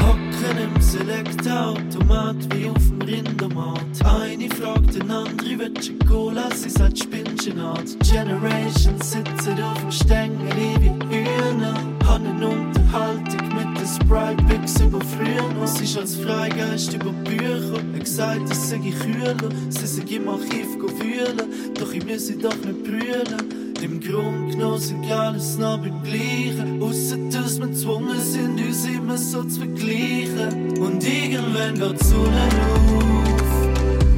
[0.00, 4.02] Hocken im Select-Automat wie auf dem Rindermarkt.
[4.02, 6.48] Eine fragt den andere, willst du Cola?
[6.54, 7.98] Sie sagt Spinchenart.
[8.10, 11.74] Generations sitzen auf dem Stängel wie Hühner.
[12.06, 15.66] Haben eine Unterhaltung mit den Sprite Bigs über früher.
[15.66, 17.78] Sie ist als Freigeist über Bücher.
[17.92, 19.36] Er gesagt, es sei kühler.
[19.68, 21.74] Sie sei im Archiv wühlen.
[21.78, 23.59] Doch ich muss sie doch nicht brüllen.
[23.82, 26.82] Im Grund genommen sind alles noch beim Gleichen.
[26.82, 30.78] Ausser dass wir gezwungen sind, uns immer so zu vergleichen.
[30.78, 33.42] Und irgendwann geht die Sonne auf.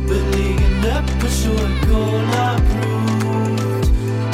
[0.09, 3.87] Weil irgendjemand schon eine Cola braucht.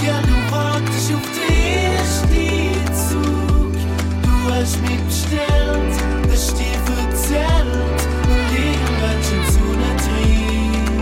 [0.07, 1.53] Ja, du wartest auf den
[1.95, 3.73] ersten Zug.
[4.23, 8.01] Du hast mich bestellt, das ist dir erzählt.
[8.25, 10.97] Und irgendwann scheint die Sonne drin.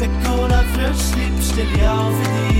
[0.00, 2.53] Eine Cola frisch, lieb, stell ich auch für dich.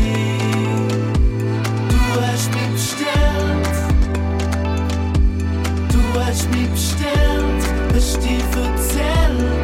[6.35, 7.63] Hast mich bestellt.
[7.95, 9.64] Hast dir erzählt.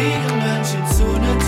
[0.00, 1.39] jeden Menschen zu einer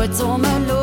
[0.00, 0.79] what's on my load.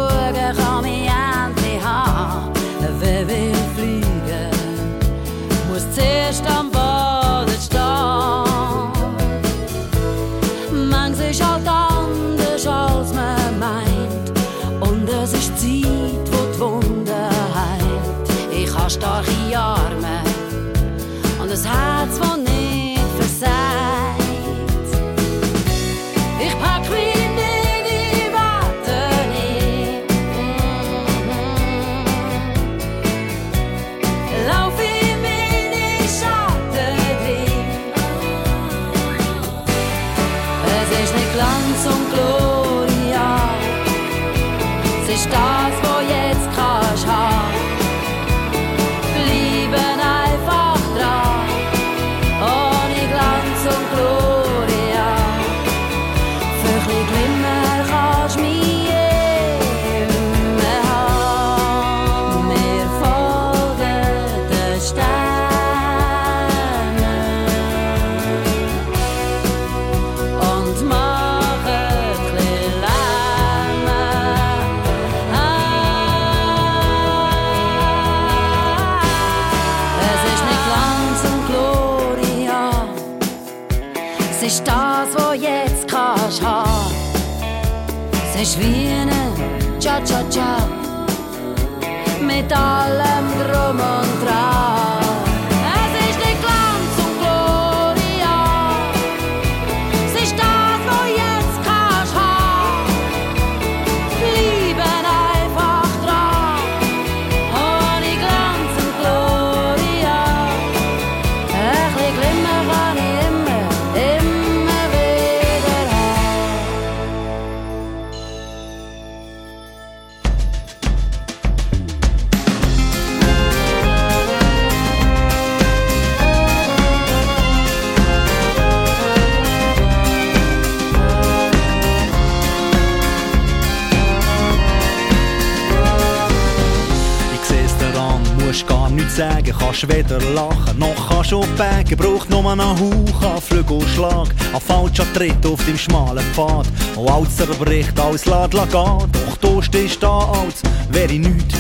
[139.80, 141.98] kannst weder lachen, noch kannst du bägen.
[141.98, 146.66] Braucht nur einen Hauch an Flügelschlag, Ein falscher Tritt auf dem schmalen Pfad.
[146.96, 151.56] Und alles zerbricht, alles lädt gehen, doch du stehst da, als wäre ich nichts.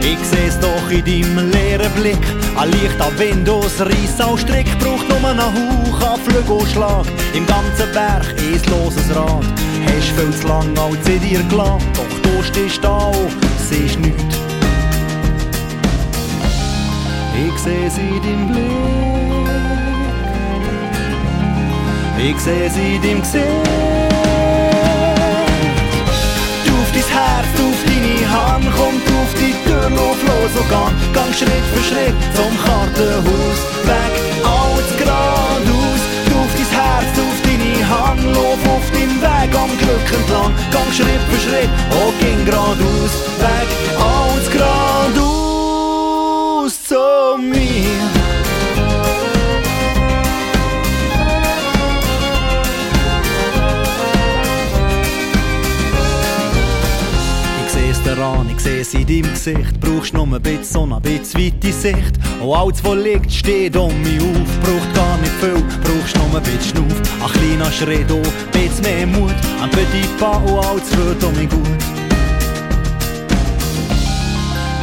[0.00, 2.18] Ich seh's doch in deinem leeren Blick,
[2.56, 4.66] ein leichter an Windows, Reiss aus Strick.
[4.78, 9.44] Braucht nur einen Hauch an Flügelschlag, im ganzen Berg ist loses Rad.
[9.86, 11.82] Hast viel zu lang als in dir gelangt.
[11.94, 13.28] doch du stehst da, oh,
[13.68, 14.47] siehst nüt.
[17.46, 18.68] Ich seh sie im Blick.
[22.18, 23.46] Ich seh sie im Gesicht.
[26.66, 30.52] Du auf dein Herz, du auf deine Hand, komm du auf die Tür, lauf los
[30.60, 33.60] und gang, gang Schritt für Schritt zum Kartenhaus.
[33.86, 36.02] Weg, alles geradeaus.
[36.26, 40.52] Du auf dein Herz, du auf deine Hand, lauf auf deinen Weg am Glück entlang,
[40.72, 43.12] gang Schritt für Schritt, oh, ging geradeaus.
[43.38, 44.77] Weg, alles geradeaus.
[58.08, 59.80] Daran, ich seh's in deinem Gesicht.
[59.80, 62.18] Brauchst nur ein bisschen Sonne, ein bisschen weite Sicht.
[62.40, 64.60] Und alles, was liegt, steht um mich auf.
[64.62, 67.00] Braucht gar nicht viel, brauchst nur ein bisschen Schnuff.
[67.22, 69.34] Ein kleiner Schritt, oh, ein bisschen mehr Mut.
[69.62, 71.68] Ein petit pas und alles wird um mich gut.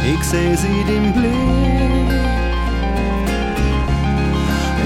[0.04, 1.32] Ich seh's in deinem Blick.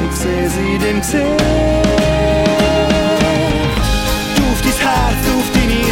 [0.09, 2.00] Ich seh's in deinem Gesicht.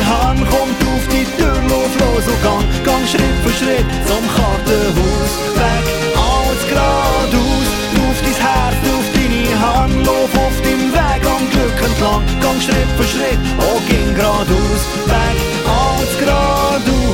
[0.08, 5.32] Hand, kommt auf die Tür, lauf los und gang, gang Schritt für Schritt zum Kartenhaus.
[5.60, 5.84] Weg,
[6.16, 7.68] alles geradeaus,
[8.08, 12.90] auf dein Herz, auf deine Hand, lauf auf deinem Weg am Glück entlang, gang Schritt
[12.96, 14.82] für Schritt, oh, ging geradeaus.
[15.12, 17.08] Weg, alles geradeaus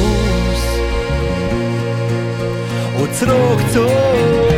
[3.01, 4.54] und zurück zu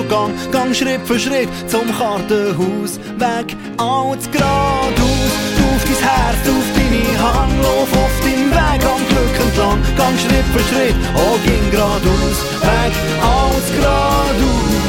[0.00, 5.32] und gang, gang Schritt für Schritt zum Kartenhaus, weg, alles geradeaus.
[5.60, 8.80] Auf dein Herz, auf deine Hand, lauf auf deinem Weg.
[8.84, 12.92] Am Glück entlang, gang Schritt für Schritt, oh, ging geradeaus, weg,
[13.22, 14.79] alles geradeaus.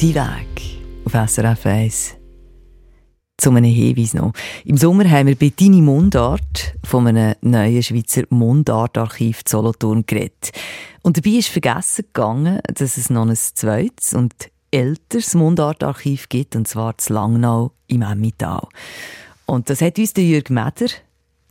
[0.00, 2.14] Die Weg auf SRF 1.
[3.36, 4.32] Zu einem Hinweis noch.
[4.64, 10.52] Im Sommer haben wir bei «Deine Mundart» von einem neuen Schweizer Mundartarchiv Solothurn geredet.
[11.02, 14.34] Und dabei ist vergessen gegangen, dass es noch ein zweites und
[14.70, 18.68] älteres Mundartarchiv gibt, und zwar zu Langnau im Emmental.
[19.46, 20.86] Und das hat uns der Jürg Meder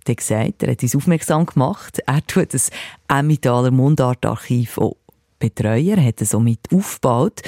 [0.07, 1.99] der gesagt, er hat uns aufmerksam gemacht.
[2.05, 2.69] Er tut das
[3.09, 4.95] Emmentaler Mundartarchiv auch
[5.39, 7.41] betreuen, er hat es somit aufgebaut.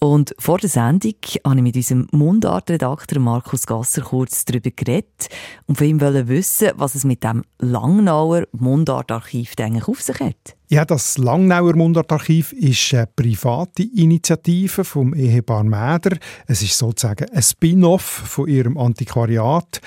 [0.00, 1.14] Und vor der Sendung
[1.44, 5.28] habe ich mit unserem Mundartredakteur Markus Gasser kurz darüber geredet
[5.66, 10.56] und von ihm wollen wissen, was es mit dem Langnauer Mundartarchiv eigentlich auf sich hat.
[10.68, 16.16] Ja, das Langnauer Mundartarchiv ist eine private Initiative vom Ehepaar Mäder.
[16.46, 19.80] Es ist sozusagen ein Spin-off von ihrem Antiquariat.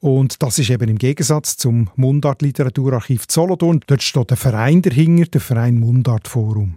[0.00, 3.80] Und das ist eben im Gegensatz zum Mundartliteraturarchiv Solothurn.
[3.86, 6.76] Dort steht der Verein dahinter, der Verein Mundartforum.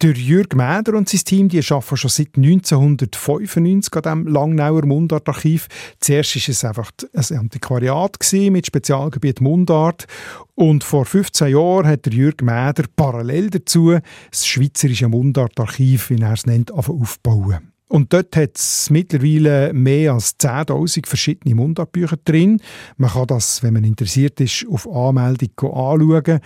[0.00, 5.68] Der Jürg Mäder und sein Team die arbeiten schon seit 1995 an diesem Langnauer Mundartarchiv.
[6.00, 10.06] Zuerst war es einfach ein Antiquariat mit Spezialgebiet Mundart.
[10.54, 13.98] Und vor 15 Jahren hat der Jürg Mäder parallel dazu
[14.30, 17.72] das Schweizerische Mundartarchiv, wie er es nennt, aufbauen.
[17.92, 22.58] Und dort hat es mittlerweile mehr als 10.000 verschiedene Mundartbücher drin.
[22.96, 26.40] Man kann das, wenn man interessiert ist, auf Anmeldung anschauen.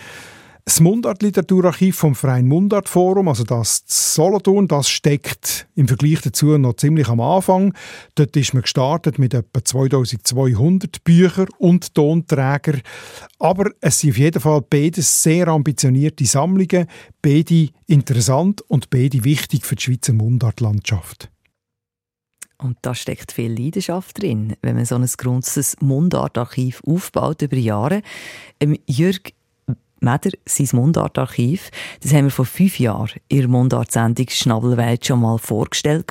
[0.68, 7.06] Das Mundartliteraturarchiv vom Freien Mundartforum, also das Solothurn, das steckt im Vergleich dazu noch ziemlich
[7.06, 7.72] am Anfang.
[8.16, 12.80] Dort ist man gestartet mit etwa 2200 Büchern und Tonträger.
[13.38, 16.88] Aber es sind auf jeden Fall beides sehr ambitionierte Sammlungen,
[17.22, 21.30] beide interessant und beide wichtig für die Schweizer Mundartlandschaft.
[22.58, 28.02] Und da steckt viel Leidenschaft drin, wenn man so ein großes Mundartarchiv aufbaut über Jahre.
[28.58, 29.32] Ähm, Jürg
[30.00, 31.70] Meder, sein Mundartarchiv,
[32.02, 36.10] das haben wir vor fünf Jahren in der Mundartsendung Schnabelwelt schon mal vorgestellt.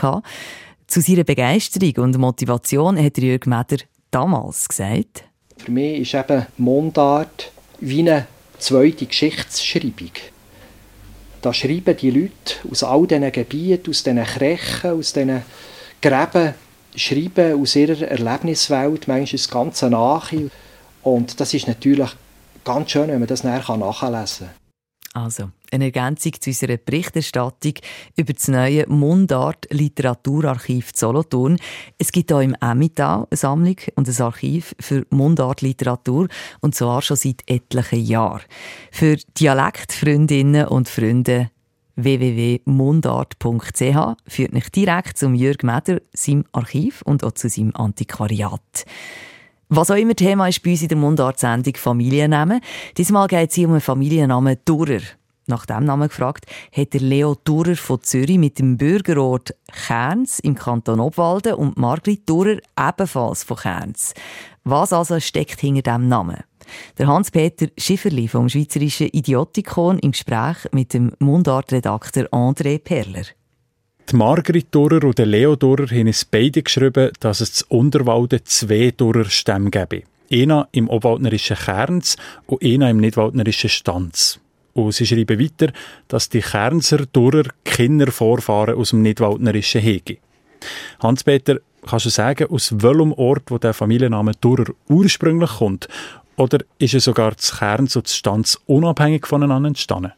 [0.87, 3.77] Zu seiner Begeisterung und Motivation hat Jürg Meder
[4.11, 5.23] damals gesagt.
[5.57, 8.27] Für mich ist eben Mundart wie eine
[8.57, 10.11] zweite Geschichtsschreibung.
[11.41, 15.43] Da schreiben die Leute aus all diesen Gebieten, aus diesen Krechen, aus diesen
[16.01, 16.55] Gräben,
[16.95, 20.31] schreiben aus ihrer Erlebniswelt, manchmal das Ganze nach.
[21.03, 22.09] Und das ist natürlich
[22.65, 24.65] ganz schön, wenn man das nachher nachlesen kann.
[25.15, 27.75] Also, eine Ergänzung zu unserer Berichterstattung
[28.17, 31.57] über das neue Mundart-Literaturarchiv Solothurn.
[31.97, 36.27] Es gibt hier im Emmental eine Sammlung und ein Archiv für Mundart-Literatur
[36.59, 38.41] und zwar schon seit etlichen Jahren.
[38.91, 41.49] Für Dialektfreundinnen und Freunde
[41.95, 48.83] www.mundart.ch führt mich direkt zum Jürg Meder, seinem Archiv und auch zu seinem Antiquariat.
[49.69, 52.61] Was auch immer Thema ist bei uns in der Mundart-Sendung Familiennamen.
[52.97, 55.01] Diesmal geht es um einen Familiennamen Durer.
[55.47, 59.55] Nach dem Namen gefragt, hat der Leo Durer von Zürich mit dem Bürgerort
[59.87, 64.13] Kerns im Kanton Obwalden und Margrit Durer ebenfalls von Kerns.
[64.63, 66.43] Was also steckt hinter diesem Namen?
[66.97, 73.25] Der Hans-Peter Schifferli vom Schweizerischen Idiotikon im Gespräch mit dem Mundart-Redakteur André Perler.
[74.11, 78.39] Die Margrit Durer und der Leo Durer haben es beide geschrieben, dass es zu Unterwalden
[78.43, 80.03] zwei Durer-Stämme gäbe.
[80.31, 84.39] Einer im obwaldnerischen Kerns und einer im nidwaldnerischen Stanz.
[84.73, 85.73] Und sie schreiben weiter,
[86.07, 90.17] dass die Kernser Durer Kindervorfahren aus dem nidwaldnerischen hegen.
[90.99, 95.87] Hans-Peter, kannst du sagen, aus welchem Ort wo der Familienname Durer ursprünglich kommt?
[96.35, 100.11] Oder ist er sogar das Kerns und das Stanz unabhängig voneinander entstanden?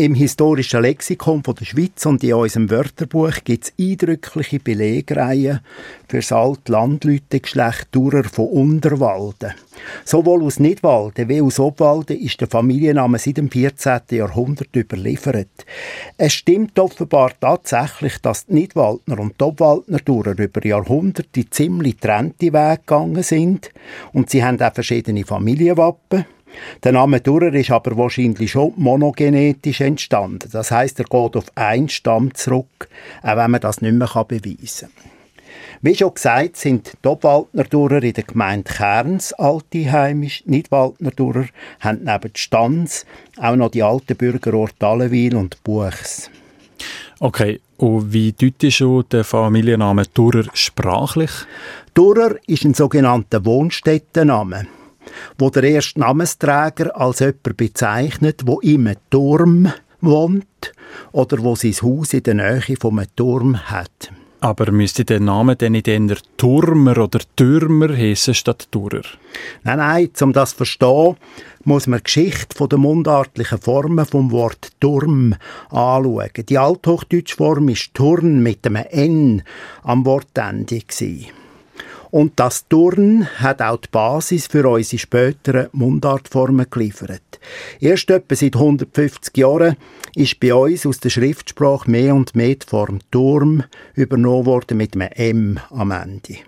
[0.00, 5.58] Im historischen Lexikon von der Schweiz und in unserem Wörterbuch gibt es eindrückliche Belegreihen
[6.06, 9.54] für das alte Landleutegeschlecht Durer von Unterwalden.
[10.04, 14.02] Sowohl aus Nidwalden wie aus Obwalden ist der Familienname seit dem 14.
[14.10, 15.66] Jahrhundert überliefert.
[16.16, 22.52] Es stimmt offenbar tatsächlich, dass die Nidwaldner und die Obwaldner Durer über Jahrhunderte ziemlich trennte
[22.52, 23.72] Wege gegangen sind
[24.12, 26.24] und sie haben auch verschiedene Familienwappen.
[26.82, 30.48] Der Name Durer ist aber wahrscheinlich schon monogenetisch entstanden.
[30.52, 32.88] Das heißt, er geht auf einen Stamm zurück,
[33.22, 35.10] auch wenn man das nicht mehr beweisen kann.
[35.80, 40.42] Wie schon gesagt, sind die Obwaldner Durer in der Gemeinde Kerns alte heimisch.
[40.44, 41.46] Nidwaldner Durer
[41.80, 46.30] haben neben Stanz auch noch die alten Bürgerorte Allewil und Buchs.
[47.20, 51.30] Okay, und wie deutet schon der Familienname Durer sprachlich?
[51.94, 54.66] Durer ist ein sogenannter Wohnstättenname
[55.38, 60.72] wo der erste Namensträger als jemand bezeichnet, wo im Turm wohnt
[61.12, 64.10] oder wo sein Haus in der Nähe vom Turm hat.
[64.40, 69.02] Aber müsste der Name denn nicht eher Turmer oder Türmer heißen statt Durer?
[69.64, 71.16] Nein, nein, um das zu verstehen,
[71.64, 75.34] muss man die Geschichte der mundartlichen Formen vom Wort Turm
[75.70, 76.30] anschauen.
[76.48, 79.42] Die althochdeutsche Form ist Turn mit einem N
[79.82, 80.78] am Wortende.
[80.78, 81.26] Gewesen.
[82.10, 87.22] Und das Turn hat auch die Basis für unsere späteren Mundartformen geliefert.
[87.80, 89.76] Erst etwa seit 150 Jahren
[90.14, 93.62] ist bei uns aus der Schriftsprache mehr und mehr die Form Turm
[93.94, 96.38] übernommen worden mit einem M am Ende.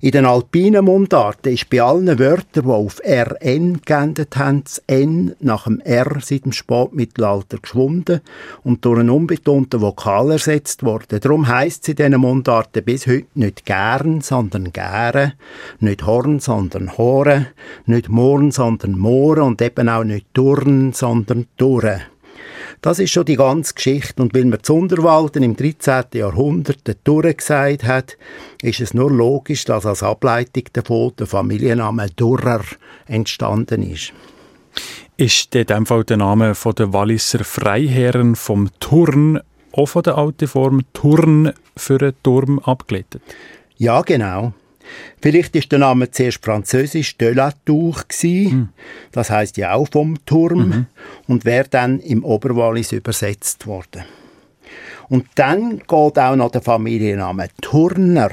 [0.00, 5.34] In den alpinen Mundarten ist bei allen Wörtern, die auf RN geendet haben, das N
[5.40, 8.20] nach dem R seit dem Spätmittelalter geschwunden
[8.64, 11.20] und durch einen unbetonten Vokal ersetzt worden.
[11.20, 15.34] Darum heisst es in diesen Mundarten bis heute nicht gern, sondern gäre,
[15.80, 17.48] nicht Horn, sondern Hore,
[17.86, 22.00] nicht Morn, sondern Moore und eben auch nicht Turn, sondern Turre.
[22.82, 24.22] Das ist schon die ganze Geschichte.
[24.22, 26.04] Und weil man zu Unterwalden im 13.
[26.14, 28.16] Jahrhundert den Durre gesagt hat,
[28.62, 32.62] ist es nur logisch, dass als Ableitung davon der Familienname Durrer
[33.06, 34.12] entstanden ist.
[35.16, 39.40] Ist in dem Fall der Name von der Walliser Freiherren vom Turn
[39.72, 43.22] auch von der alten Form Turn für einen Turm abgeleitet?
[43.76, 44.52] Ja, genau.
[45.20, 48.68] Vielleicht ist der Name zuerst französisch de la Tour mhm.
[49.12, 50.86] das heißt ja auch vom Turm mhm.
[51.26, 54.04] und wäre dann im Oberwallis übersetzt worden.
[55.08, 58.30] Und dann geht auch noch der Familienname Turner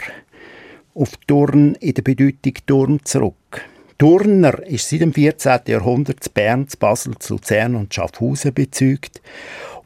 [0.94, 3.62] auf Turn in der Bedeutung Turm zurück.
[3.98, 5.62] Turner ist seit dem 14.
[5.68, 9.22] Jahrhundert zu Bern, zu Basel, zu Luzern und Schaffhausen bezeugt.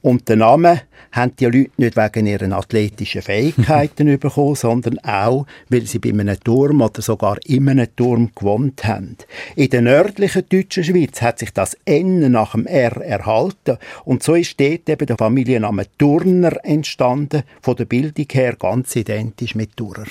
[0.01, 0.81] Und der Name
[1.11, 6.39] haben die Leute nicht wegen ihren athletischen Fähigkeiten bekommen, sondern auch, weil sie bei einem
[6.39, 9.17] Turm oder sogar in einem Turm gewohnt haben.
[9.55, 14.35] In der nördlichen deutschen Schweiz hat sich das N nach dem R erhalten und so
[14.35, 20.05] ist dort eben der Familienname Turner entstanden, von der Bildung her ganz identisch mit Turer.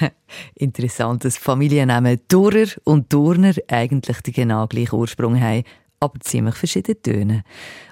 [0.54, 5.64] Interessantes Familiennamen Durer und Turner eigentlich den genau gleichen Ursprung haben
[6.00, 7.42] aber ziemlich verschiedene Töne.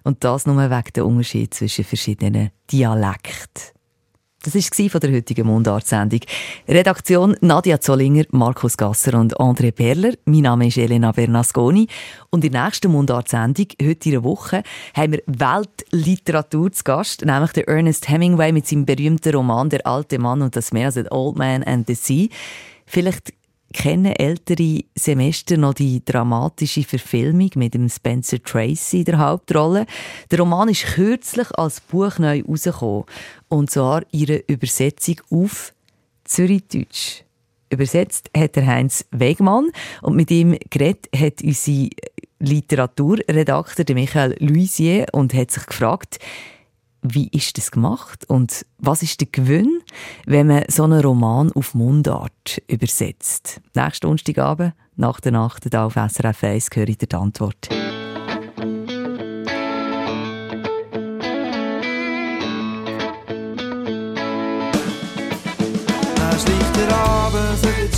[0.03, 3.75] Und das nur wegen der Unterschied zwischen verschiedenen Dialekten.
[4.45, 6.21] Das war von der heutigen Mundart-Sendung.
[6.69, 10.13] Redaktion Nadia Zollinger, Markus Gasser und André Perler.
[10.27, 11.87] Mein Name ist Elena Bernasconi.
[12.29, 14.63] Und in der nächsten Mundart-Sendung, heute in der Woche,
[14.95, 20.19] haben wir Weltliteratur zu Gast, nämlich der Ernest Hemingway mit seinem berühmten Roman Der alte
[20.19, 22.29] Mann und das Meer, also The Old Man and the Sea.
[22.85, 23.33] Vielleicht
[23.75, 29.85] kennen ältere Semester noch die dramatische Verfilmung mit dem Spencer Tracy in der Hauptrolle.
[30.31, 33.05] Der Roman ist kürzlich als Buch neu herausgekommen.
[33.49, 35.75] Und zwar ihre Übersetzung auf
[36.25, 37.25] Zürichdeutsch.
[37.69, 39.71] Übersetzt hat der Heinz Wegmann
[40.01, 41.91] und mit ihm geredet hat unsere
[42.39, 46.21] Literaturredakteur Michael Luisier und hat sich gefragt,
[47.05, 49.81] wie ist das gemacht und was ist der Gewinn,
[50.25, 53.61] wenn man so einen Roman auf Mundart übersetzt?
[53.75, 57.69] Nächsten Donnerstagabend, nach der Nacht, hier auf SRF 1, höre ich die Antwort.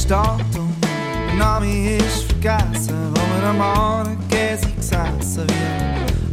[0.06, 5.46] Stadt und der Name ist vergessen, wo wir am Käse gesessen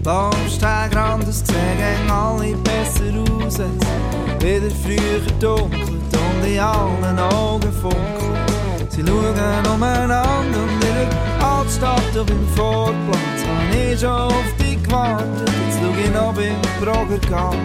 [0.04, 7.20] wie Baumsteigrand, es sehen gegen alle besser aus, es wieder früher dunkelt und in allen
[7.20, 8.92] Augen funkelt.
[8.92, 15.50] Sie schauen umeinander und der Altstadt auf dem Vorplatz habe ich schon auf dich gewartet,
[15.66, 17.58] jetzt schau ich noch beim Brogergang.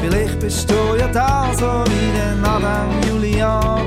[0.00, 3.86] Vielleicht bist du ja da, so wie der Madame Julian.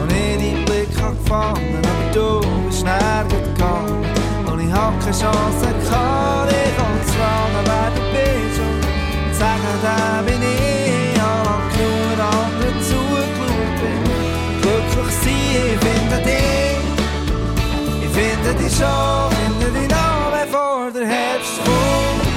[0.00, 4.04] Und ich deinen Blick hab gefangen, aber du bist nirgends gegangen.
[4.50, 5.67] Und ich hab keine Chance
[18.78, 22.28] finde dich noch, bevor der Herbst kommt.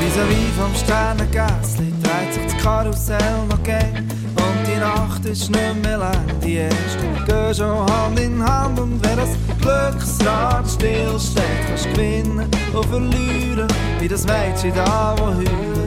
[0.00, 5.98] Vis-à-vis vom Sternengässli dreht sich das Karussell noch gern und die Nacht ist nicht mehr
[5.98, 6.24] lang.
[6.42, 9.30] Die Ersten gehen schon Hand in Hand und wer das
[9.60, 13.68] Glücksrad stillsteht, kannst gewinnen und verlieren,
[14.00, 15.85] wie das Mädchen da, wo heult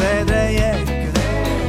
[0.00, 1.12] Ecken,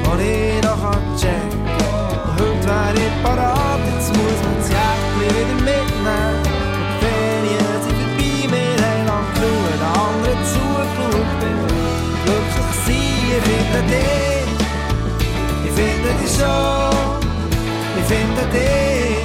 [0.04, 0.84] wo ich noch
[1.20, 2.38] checken kann.
[2.38, 6.36] Heute wär ich parat, jetzt muss man das Jäckchen wieder mitnehmen.
[6.44, 11.42] Die Ferien sind vorbei, wir haben lang genug den anderen zugeschaut.
[12.26, 14.50] Glücklich sein, ich finde dich,
[15.66, 17.20] ich finde dich schon,
[18.00, 19.24] ich finde dich,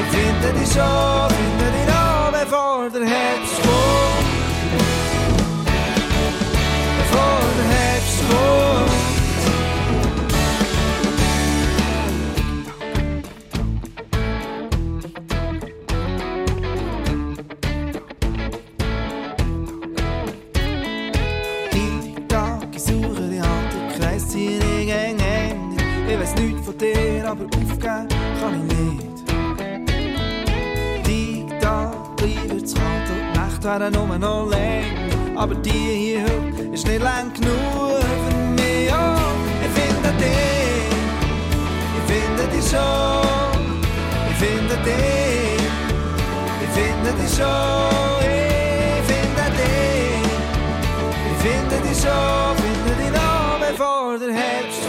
[0.00, 4.29] ich finde dich schon, finde dich noch, bevor der Herbst.
[33.80, 35.36] Wären nur noch länger.
[35.36, 36.24] Aber die hier
[36.72, 37.54] ist nicht lang genug.
[37.78, 37.99] Oh,
[40.20, 40.90] ich finde dich,
[41.96, 43.80] ich finde dich schon,
[44.30, 45.62] ich finde dich,
[46.62, 50.28] ich finde dich schon, ich finde dich,
[51.30, 54.79] ich finde dich schon, finde dich noch, bevor der Herbst kommt,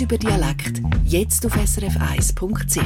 [0.00, 0.80] Über Dialekt.
[1.04, 2.80] Jetzt auf srf1.ch.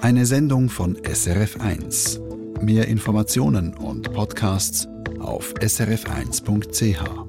[0.00, 2.62] Eine Sendung von SRF1.
[2.62, 4.88] Mehr Informationen und Podcasts
[5.20, 7.23] auf srf1.ch.